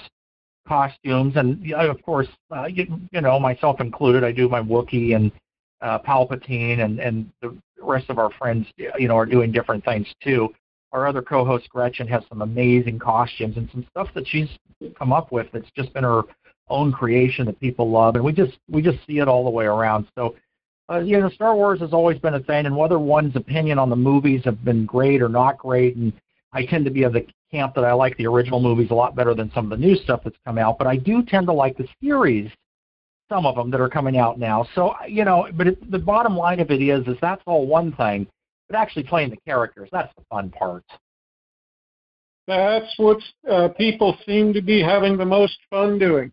[0.69, 4.23] costumes, and of course, uh, you, you know, myself included.
[4.23, 5.33] I do my Wookiee and
[5.81, 10.07] uh, Palpatine, and and the rest of our friends, you know, are doing different things
[10.23, 10.49] too.
[10.93, 14.49] Our other co-host Gretchen has some amazing costumes and some stuff that she's
[14.99, 16.23] come up with that's just been her
[16.71, 19.65] own creation that people love, and we just we just see it all the way
[19.65, 20.07] around.
[20.17, 20.37] So,
[20.91, 23.91] uh, you know, Star Wars has always been a thing, and whether one's opinion on
[23.91, 26.13] the movies have been great or not great, and
[26.53, 29.15] I tend to be of the camp that I like the original movies a lot
[29.15, 31.53] better than some of the new stuff that's come out, but I do tend to
[31.53, 32.51] like the series
[33.29, 34.67] some of them that are coming out now.
[34.75, 37.93] So you know, but it, the bottom line of it is, is that's all one
[37.93, 38.27] thing,
[38.69, 40.85] but actually playing the characters, that's the fun part.
[42.47, 43.19] That's what
[43.51, 46.33] uh, people seem to be having the most fun doing.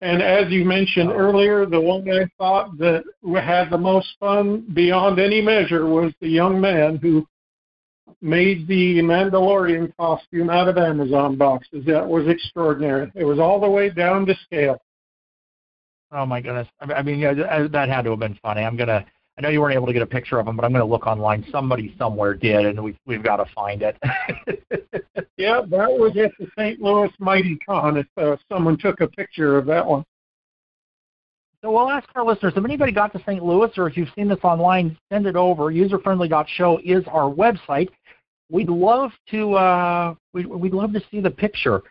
[0.00, 1.16] And as you mentioned Oh.
[1.16, 3.04] earlier, the one I thought that
[3.40, 7.26] had the most fun beyond any measure was the young man who
[8.20, 11.84] made the Mandalorian costume out of Amazon boxes.
[11.86, 13.10] That was extraordinary.
[13.14, 14.80] It was all the way down to scale.
[16.10, 16.68] Oh my goodness!
[16.80, 18.62] I mean- yeah, that that had to have been funny.
[18.62, 19.04] I'm gonna.
[19.36, 21.06] I know you weren't able to get a picture of him, but I'm gonna look
[21.06, 21.44] online.
[21.52, 23.96] Somebody somewhere did, and we've we've got to find it.
[25.38, 26.80] Yeah, that was at the St.
[26.80, 27.96] Louis Mighty Con.
[27.96, 30.04] If uh, someone took a picture of that one.
[31.62, 33.42] So we'll ask our listeners if anybody got to St.
[33.42, 35.72] Louis or if you've seen this online, send it over.
[35.72, 37.88] Userfriendly.show is our website.
[38.50, 41.82] We'd love to uh, we'd, we'd love to see the picture.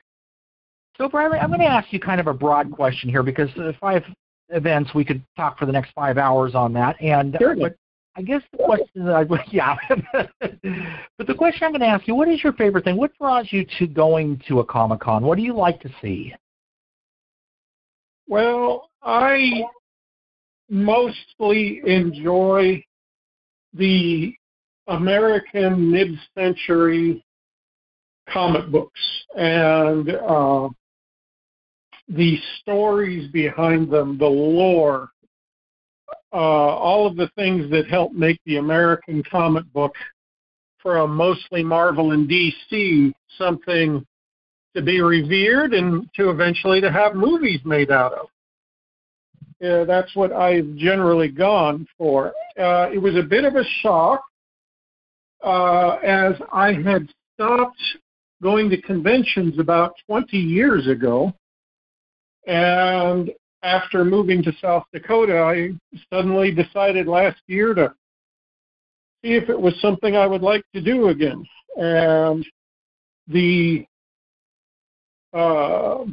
[0.97, 3.75] So Bradley, I'm going to ask you kind of a broad question here because the
[3.79, 4.03] five
[4.49, 6.99] events we could talk for the next five hours on that.
[7.01, 7.69] And Certainly.
[7.69, 7.77] but
[8.15, 9.75] I guess the question that I yeah,
[11.17, 12.97] but the question I'm going to ask you: What is your favorite thing?
[12.97, 15.23] What draws you to going to a Comic Con?
[15.23, 16.33] What do you like to see?
[18.27, 19.63] Well, I
[20.69, 22.83] mostly enjoy
[23.73, 24.33] the
[24.87, 27.23] American mid-century
[28.29, 28.99] comic books
[29.35, 30.69] and uh,
[32.09, 35.09] the stories behind them, the lore,
[36.33, 39.93] uh, all of the things that help make the American comic book
[40.81, 44.05] from mostly Marvel and DC something
[44.75, 48.27] to be revered and to eventually to have movies made out of.
[49.59, 52.27] Yeah, that's what I've generally gone for.
[52.59, 54.21] Uh, it was a bit of a shock
[55.43, 57.81] uh, as I had stopped
[58.41, 61.33] going to conventions about 20 years ago.
[62.45, 63.31] And
[63.63, 65.71] after moving to South Dakota, I
[66.13, 67.93] suddenly decided last year to
[69.21, 71.43] see if it was something I would like to do again.
[71.75, 72.45] And
[73.27, 73.85] the
[75.33, 76.05] uh,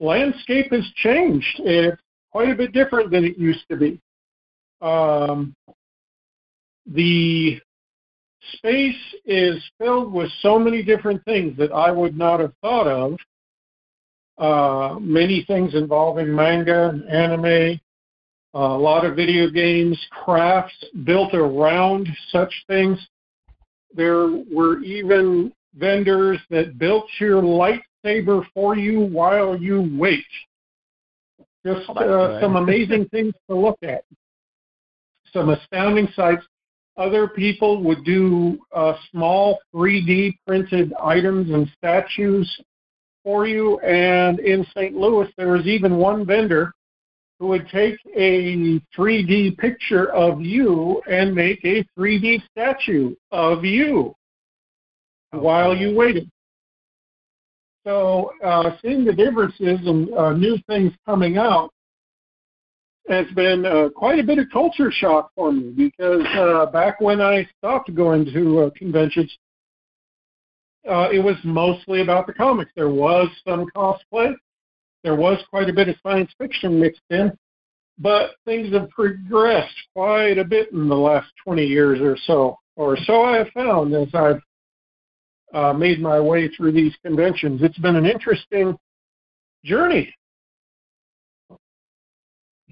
[0.00, 1.60] landscape has changed.
[1.60, 2.00] It's
[2.30, 4.00] quite a bit different than it used to be.
[4.80, 5.54] Um,
[6.86, 7.60] the
[8.54, 13.16] space is filled with so many different things that I would not have thought of.
[14.38, 17.80] Uh, many things involving manga and anime,
[18.54, 20.74] a lot of video games, crafts
[21.04, 22.98] built around such things.
[23.94, 30.24] There were even vendors that built your lightsaber for you while you wait.
[31.64, 34.04] Just uh, some amazing things to look at.
[35.32, 36.44] Some astounding sights.
[36.96, 42.60] Other people would do uh, small 3D printed items and statues
[43.24, 43.78] for you.
[43.80, 44.94] And in St.
[44.94, 46.72] Louis, there was even one vendor
[47.38, 54.14] who would take a 3D picture of you and make a 3D statue of you
[55.30, 56.30] while you waited.
[57.84, 61.71] So uh, seeing the differences and uh, new things coming out
[63.08, 67.20] has been uh, quite a bit of culture shock for me because uh, back when
[67.20, 69.36] I stopped going to uh, conventions,
[70.88, 72.70] uh, it was mostly about the comics.
[72.76, 74.34] There was some cosplay,
[75.02, 77.32] there was quite a bit of science fiction mixed in,
[77.98, 82.96] but things have progressed quite a bit in the last 20 years or so, or
[83.04, 84.40] so I have found as I've
[85.52, 87.62] uh, made my way through these conventions.
[87.62, 88.76] It's been an interesting
[89.64, 90.14] journey.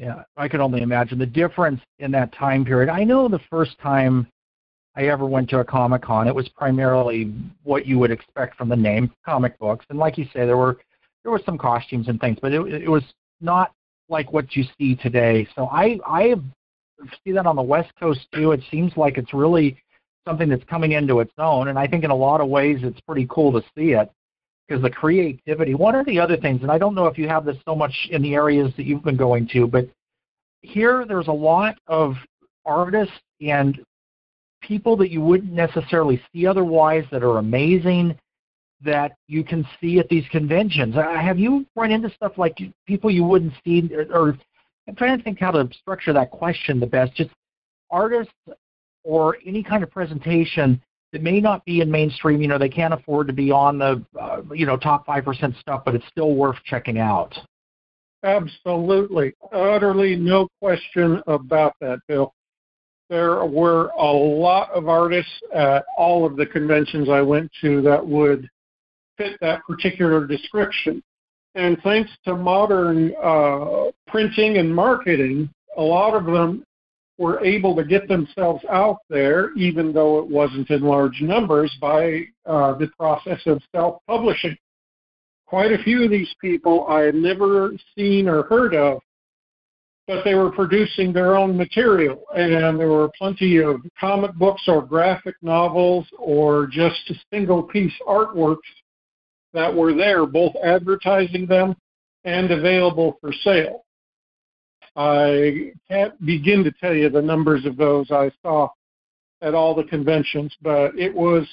[0.00, 2.88] Yeah, I can only imagine the difference in that time period.
[2.88, 4.26] I know the first time
[4.96, 7.34] I ever went to a Comic Con, it was primarily
[7.64, 10.78] what you would expect from the name, comic books, and like you say, there were
[11.22, 13.02] there were some costumes and things, but it, it was
[13.42, 13.74] not
[14.08, 15.46] like what you see today.
[15.54, 16.34] So I I
[17.22, 18.52] see that on the West Coast too.
[18.52, 19.76] It seems like it's really
[20.26, 23.00] something that's coming into its own, and I think in a lot of ways it's
[23.02, 24.10] pretty cool to see it
[24.70, 25.74] because the creativity.
[25.74, 27.92] One of the other things, and I don't know if you have this so much
[28.10, 29.88] in the areas that you've been going to, but
[30.62, 32.14] here there's a lot of
[32.64, 33.80] artists and
[34.62, 38.16] people that you wouldn't necessarily see otherwise that are amazing
[38.82, 40.94] that you can see at these conventions.
[40.96, 42.56] Uh, Have you run into stuff like
[42.86, 44.38] people you wouldn't see, or, or
[44.86, 47.14] I'm trying to think how to structure that question the best.
[47.14, 47.30] Just
[47.90, 48.32] artists
[49.02, 50.80] or any kind of presentation
[51.12, 52.40] that may not be in mainstream.
[52.40, 55.54] You know, they can't afford to be on the uh, you know top five percent
[55.60, 57.36] stuff, but it's still worth checking out.
[58.22, 59.34] Absolutely.
[59.52, 62.34] Utterly no question about that, Bill.
[63.08, 68.06] There were a lot of artists at all of the conventions I went to that
[68.06, 68.48] would
[69.16, 71.02] fit that particular description.
[71.56, 76.64] And thanks to modern uh, printing and marketing, a lot of them
[77.20, 82.22] were able to get themselves out there, even though it wasn't in large numbers, by
[82.46, 84.56] uh, the process of self publishing
[85.46, 89.00] quite a few of these people I had never seen or heard of,
[90.06, 92.22] but they were producing their own material.
[92.34, 98.58] And there were plenty of comic books or graphic novels or just single piece artworks
[99.52, 101.76] that were there, both advertising them
[102.24, 103.84] and available for sale.
[105.00, 108.68] I can't begin to tell you the numbers of those I saw
[109.40, 111.48] at all the conventions, but it was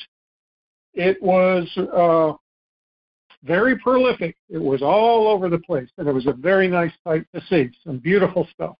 [0.93, 2.33] it was uh,
[3.45, 4.35] very prolific.
[4.49, 7.69] It was all over the place, and it was a very nice sight to see.
[7.85, 8.75] Some beautiful stuff.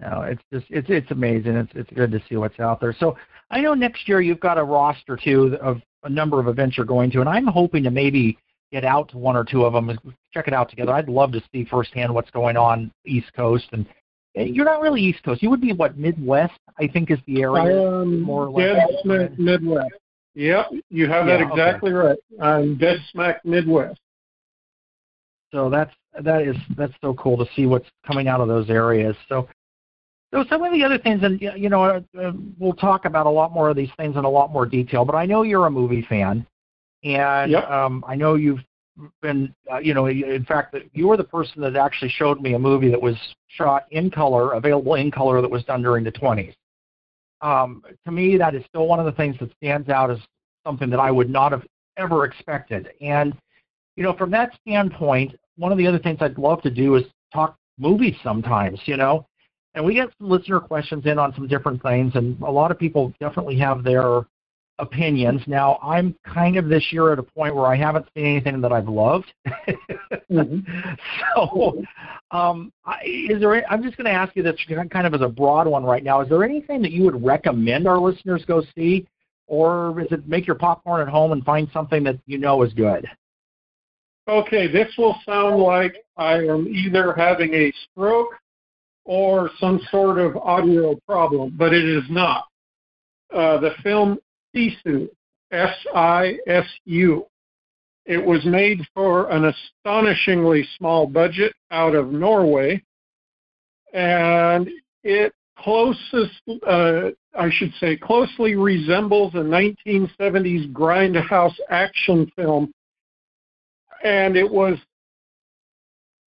[0.00, 1.54] No, it's just it's it's amazing.
[1.54, 2.96] It's it's good to see what's out there.
[2.98, 3.16] So
[3.52, 6.84] I know next year you've got a roster too of a number of events you're
[6.86, 8.36] going to, and I'm hoping to maybe
[8.72, 9.98] get out to one or two of them and
[10.32, 10.92] check it out together.
[10.92, 13.86] I'd love to see firsthand what's going on East Coast, and
[14.36, 15.42] eh, you're not really East Coast.
[15.42, 17.80] You would be what Midwest, I think, is the area.
[17.80, 19.02] I am more or dead less.
[19.02, 19.90] smack Midwest.
[20.34, 21.52] Yep, you have that Yeah, okay.
[21.52, 22.18] exactly right.
[22.40, 23.98] I'm dead smack Midwest.
[25.52, 25.92] So that's
[26.22, 29.16] that is that's so cool to see what's coming out of those areas.
[29.28, 29.48] So,
[30.32, 33.30] so some of the other things, and you know, uh, uh, we'll talk about a
[33.30, 35.04] lot more of these things in a lot more detail.
[35.04, 36.46] But I know you're a movie fan,
[37.04, 37.70] and Yep.
[37.70, 38.60] um, I know you've
[39.22, 42.54] been, uh, you know, in fact, that you were the person that actually showed me
[42.54, 43.16] a movie that was
[43.48, 46.54] shot in color, available in color, that was done during the 20s.
[47.40, 50.18] Um, to me, that is still one of the things that stands out as
[50.66, 52.90] something that I would not have ever expected.
[53.00, 53.34] And
[53.96, 57.04] you know, from that standpoint, one of the other things I'd love to do is
[57.32, 59.26] talk movies sometimes, you know.
[59.74, 62.78] And we get some listener questions in on some different things, and a lot of
[62.78, 64.22] people definitely have their
[64.80, 65.42] opinions.
[65.46, 68.72] Now, I'm kind of this year at a point where I haven't seen anything that
[68.72, 69.32] I've loved.
[71.34, 71.82] So,
[72.30, 73.64] um, I, is there?
[73.70, 74.54] I'm just going to ask you this
[74.90, 76.20] kind of as a broad one right now.
[76.20, 79.08] Is there anything that you would recommend our listeners go see,
[79.48, 82.72] or is it make your popcorn at home and find something that you know is
[82.74, 83.08] good?
[84.28, 88.34] Okay, this will sound like I am either having a stroke
[89.04, 92.44] or some sort of audio problem, but it is not.
[93.34, 94.18] Uh, the film
[94.54, 95.08] Sisu,
[95.52, 97.26] S-I-S-U.
[98.06, 99.52] It was made for an
[99.84, 102.82] astonishingly small budget out of Norway,
[103.92, 104.68] and
[105.04, 112.72] it closest, uh, I should say, closely resembles a 1970s grindhouse action film
[114.02, 114.78] and it was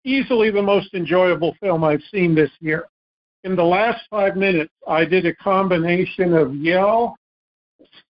[0.04, 2.84] easily the most enjoyable film I've seen this year.
[3.44, 7.16] In the last five minutes, I did a combination of yell,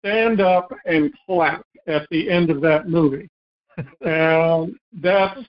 [0.01, 3.28] stand up, and clap at the end of that movie.
[4.01, 5.40] and that's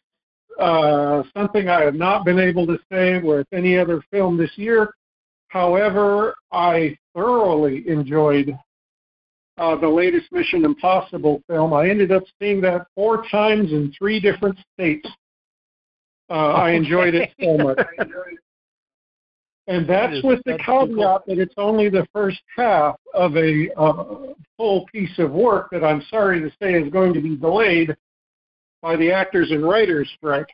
[0.59, 4.93] uh, something I have not been able to say with any other film this year.
[5.47, 8.55] However, I thoroughly enjoyed
[9.57, 11.73] uh, the latest Mission Impossible film.
[11.73, 15.07] I ended up seeing that four times in three different states.
[16.29, 17.79] Uh, I enjoyed it so much.
[19.69, 20.95] And That that's with the that's so cool.
[20.95, 25.83] caveat that it's only the first half of a uh, full piece of work that
[25.83, 27.95] I'm sorry to say is going to be delayed
[28.81, 30.47] by the actors and writers strike.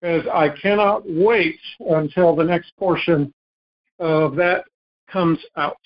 [0.00, 3.34] Because I cannot wait until the next portion
[3.98, 4.66] of that
[5.10, 5.76] comes out.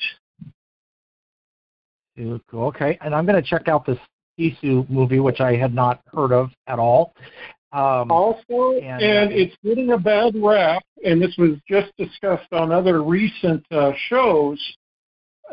[2.19, 2.67] Cool, cool.
[2.69, 3.99] Okay, and I'm going to check out this
[4.39, 7.15] Sisu movie, which I had not heard of at all.
[7.77, 12.51] Um, Also, and, and, uh, it's getting a bad rap, and this was just discussed
[12.53, 14.59] on other recent uh, shows,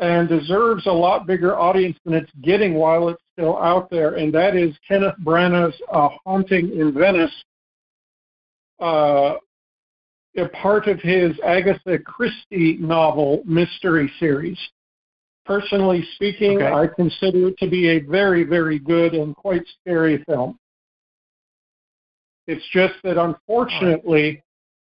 [0.00, 4.32] and deserves a lot bigger audience than it's getting while it's still out there, and
[4.32, 7.34] that is Kenneth Branagh's uh, Haunting in Venice,
[8.80, 9.34] uh,
[10.38, 14.58] a part of his Agatha Christie novel mystery series.
[15.44, 16.72] Personally speaking, Okay.
[16.72, 20.58] I consider it to be a very, very good and quite scary film.
[22.46, 24.42] It's just that unfortunately,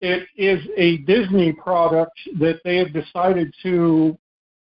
[0.01, 4.19] it is a Disney product that they have decided to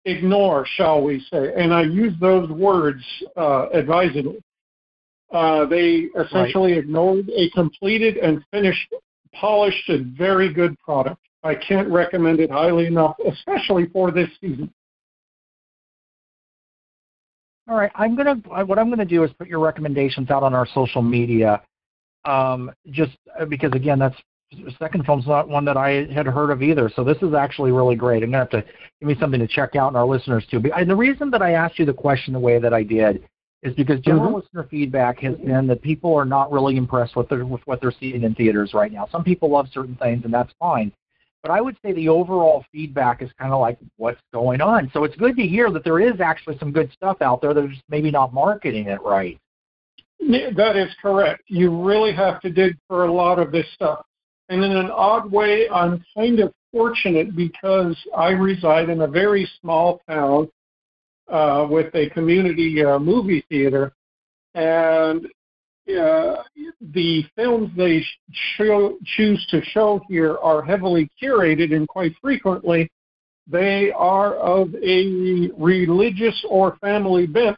[0.05, 1.51] ignore, shall we say.
[1.55, 3.03] And I use those words
[3.35, 4.41] uh, advisedly.
[5.31, 8.93] Uh, they essentially ignored a completed and finished,
[9.33, 11.21] polished, and very good product.
[11.43, 14.71] I can't recommend it highly enough, especially for this season.
[17.67, 18.35] all right, I'm gonna.
[18.65, 21.61] What I'm gonna do is put your recommendations out on our social media,
[22.25, 24.15] um, just uh, because again, that's
[24.51, 26.89] the second film's not one that I had heard of either.
[26.95, 28.23] So this is actually really great.
[28.23, 28.63] I'm gonna have to
[28.99, 30.61] give me something to check out, and our listeners too.
[30.75, 33.27] And the reason that I asked you the question the way that I did
[33.63, 37.43] is because general listener feedback has been that people are not really impressed with, their,
[37.45, 39.07] with what they're seeing in theaters right now.
[39.11, 40.91] Some people love certain things, and that's fine.
[41.41, 44.91] But I would say the overall feedback is kind of like what's going on.
[44.93, 47.53] So it's good to hear that there is actually some good stuff out there.
[47.53, 49.39] They're just maybe not marketing it right.
[50.19, 51.43] That is correct.
[51.47, 54.05] You really have to dig for a lot of this stuff.
[54.49, 59.49] And in an odd way, I'm kind of fortunate because I reside in a very
[59.61, 60.49] small town
[61.29, 63.91] uh, with a community uh, movie theater,
[64.55, 65.25] and
[65.89, 66.43] uh,
[66.93, 68.03] the films they
[68.55, 72.89] show, choose to show here are heavily curated, and quite frequently
[73.49, 77.57] they are of a religious or family bent.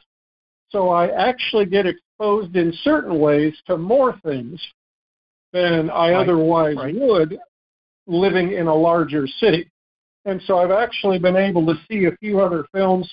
[0.70, 4.62] So I actually get exposed in certain ways to more things
[5.52, 6.96] than I Right, otherwise right.
[6.96, 7.40] would
[8.08, 9.70] living in a larger city.
[10.26, 13.10] And so I've actually been able to see a few other films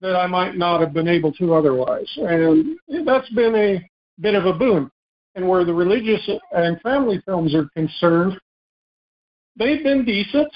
[0.00, 2.10] that I might not have been able to otherwise.
[2.16, 3.90] And that's been a
[4.20, 4.90] bit of a boon.
[5.34, 6.20] And where the religious
[6.52, 8.38] and family films are concerned,
[9.56, 10.52] they've been decent.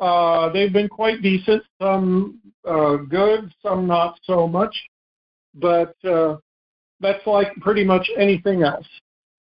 [0.00, 1.62] Uh, they've been quite decent.
[1.80, 4.74] Some uh, good, some not so much.
[5.54, 6.36] But uh,
[7.00, 8.86] that's like pretty much anything else.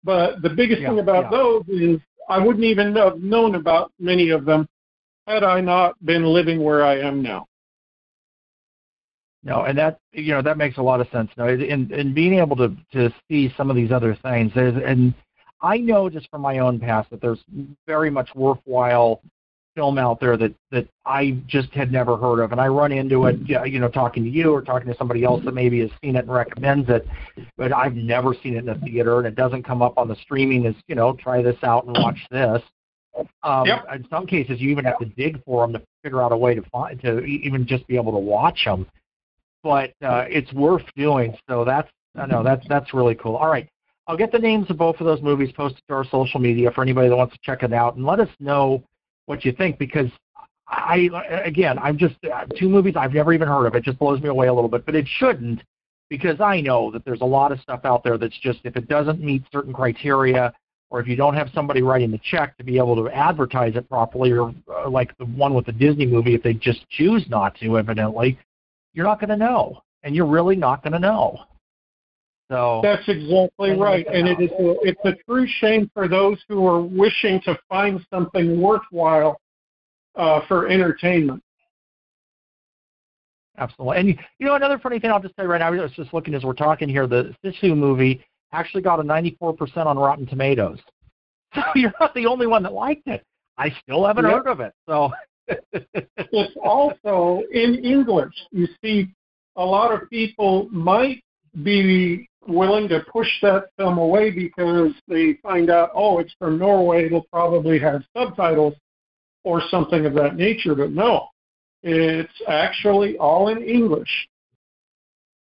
[0.04, 1.30] But the biggest Yeah, thing about yeah.
[1.32, 4.68] those is I wouldn't even have known about many of them
[5.28, 7.46] had I not been living where I am now.
[9.44, 11.32] No, and that you know that makes a lot of sense.
[11.36, 15.14] No, and and being able to to see some of these other things, there's and
[15.62, 17.44] I know just from my own past that there's
[17.88, 19.22] very much worthwhile
[19.76, 23.26] film out there that that I just had never heard of, and I run into
[23.26, 26.16] it, you know, talking to you or talking to somebody else that maybe has seen
[26.16, 27.08] it and recommends it,
[27.58, 30.16] but I've never seen it in a theater, and it doesn't come up on the
[30.16, 32.62] streaming as you know, try this out and watch this.
[33.44, 33.86] Um, Yep.
[33.96, 36.56] In some cases, you even have to dig for them to figure out a way
[36.56, 38.88] to find to even just be able to watch them
[39.64, 41.36] but uh, it's worth doing.
[41.50, 43.36] So that's I know that's that's really cool.
[43.36, 43.68] All right,
[44.08, 46.82] I'll get the names of both of those movies posted to our social media for
[46.82, 48.84] anybody that wants to check it out, and let us know
[49.26, 50.10] what you think because
[50.68, 51.10] I
[51.46, 53.76] again I'm just uh, two movies I've never even heard of.
[53.76, 55.62] It just blows me away a little bit, but it shouldn't
[56.10, 58.88] because I know that there's a lot of stuff out there that's just if it
[58.88, 60.54] doesn't meet certain criteria.
[60.90, 63.88] Or if you don't have somebody writing the check to be able to advertise it
[63.88, 67.56] properly, or uh, like the one with the Disney movie, if they just choose not
[67.62, 68.38] to, evidently,
[68.94, 71.40] you're not going to know, and you're really not going to know.
[72.52, 76.68] So That's exactly right, and it is a, it's a true shame for those who
[76.68, 79.40] are wishing to find something worthwhile
[80.18, 81.42] uh, for entertainment.
[83.58, 85.68] absolutely, and you, you know another funny thing I'll just say right now.
[85.68, 87.08] I was just looking as we're talking here.
[87.08, 88.22] The Sisu movie
[88.52, 90.80] actually got a 94% on Rotten Tomatoes.
[91.54, 93.26] So you're not the only one that liked it.
[93.58, 94.34] I still haven't Yep.
[94.34, 94.74] heard of it.
[94.88, 95.12] So
[96.32, 98.34] It's also in English.
[98.52, 99.14] You see,
[99.58, 101.22] a lot of people might
[101.64, 107.06] be willing to push that film away because they find out, oh, it's from Norway.
[107.06, 108.76] It'll probably have subtitles
[109.44, 110.76] or something of that nature.
[110.76, 111.28] But no,
[111.84, 114.28] it's actually all in English.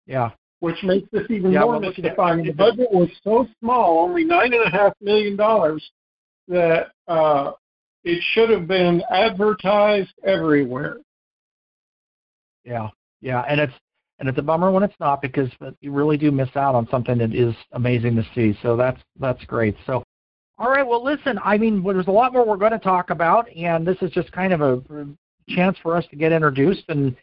[0.07, 0.31] yeah,
[0.61, 2.45] which makes this even Yeah, more mystifying.
[2.45, 5.89] The budget was so small, only nine and a half million dollars,
[6.49, 7.53] that uh,
[8.05, 10.97] it should have been advertised everywhere.
[12.65, 12.89] yeah,
[13.21, 13.73] yeah, and it's
[14.19, 15.49] and it's a bummer when it's not because
[15.81, 18.59] you really do miss out on something that is amazing to see.
[18.63, 19.77] So that's that's great.
[19.87, 20.03] So.
[20.61, 20.85] All right.
[20.85, 21.39] Well, listen.
[21.45, 24.11] I mean, well, there's a lot more we're going to talk about, and this is
[24.11, 25.07] just kind of a
[25.49, 27.17] chance for us to get introduced and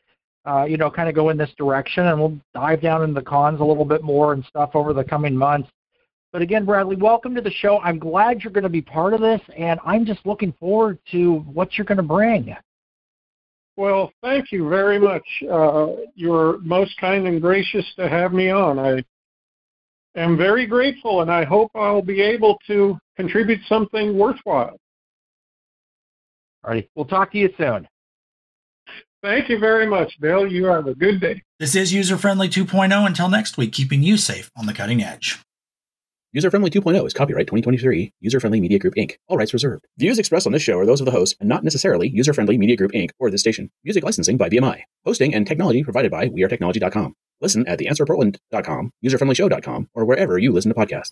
[0.45, 3.25] uh, you know kind of go in this direction, and we'll dive down into the
[3.25, 5.69] cons a little bit more and stuff over the coming months.
[6.31, 7.79] But again, Bradley, welcome to the show.
[7.79, 11.39] I'm glad you're going to be part of this, and I'm just looking forward to
[11.39, 12.55] what you're going to bring.
[13.77, 15.25] Well, thank you very much.
[15.49, 18.79] Uh, you're most kind and gracious to have me on.
[18.79, 19.03] I
[20.15, 24.79] am very grateful, and I hope I'll be able to contribute something worthwhile.
[26.63, 26.89] All right.
[26.95, 27.87] We'll talk to you soon.
[29.21, 30.45] Thank you very much, Bill.
[30.45, 31.41] You have a good day.
[31.59, 33.05] This is User Friendly 2.0.
[33.05, 35.39] Until next week, keeping you safe on the cutting edge.
[36.35, 39.87] User Friendly 2.0 is copyright 2023, User Friendly Media Group Inc., all rights reserved.
[39.97, 42.57] Views expressed on this show are those of the host and not necessarily User Friendly
[42.57, 43.11] Media Group Inc.
[43.19, 43.71] or this station.
[43.85, 44.81] Music licensing by BMI.
[45.05, 47.15] Hosting and technology provided by WeAreTechnology.com.
[47.39, 51.11] Listen at theanswerportland.com, userfriendlyshow.com, or wherever you listen to podcasts.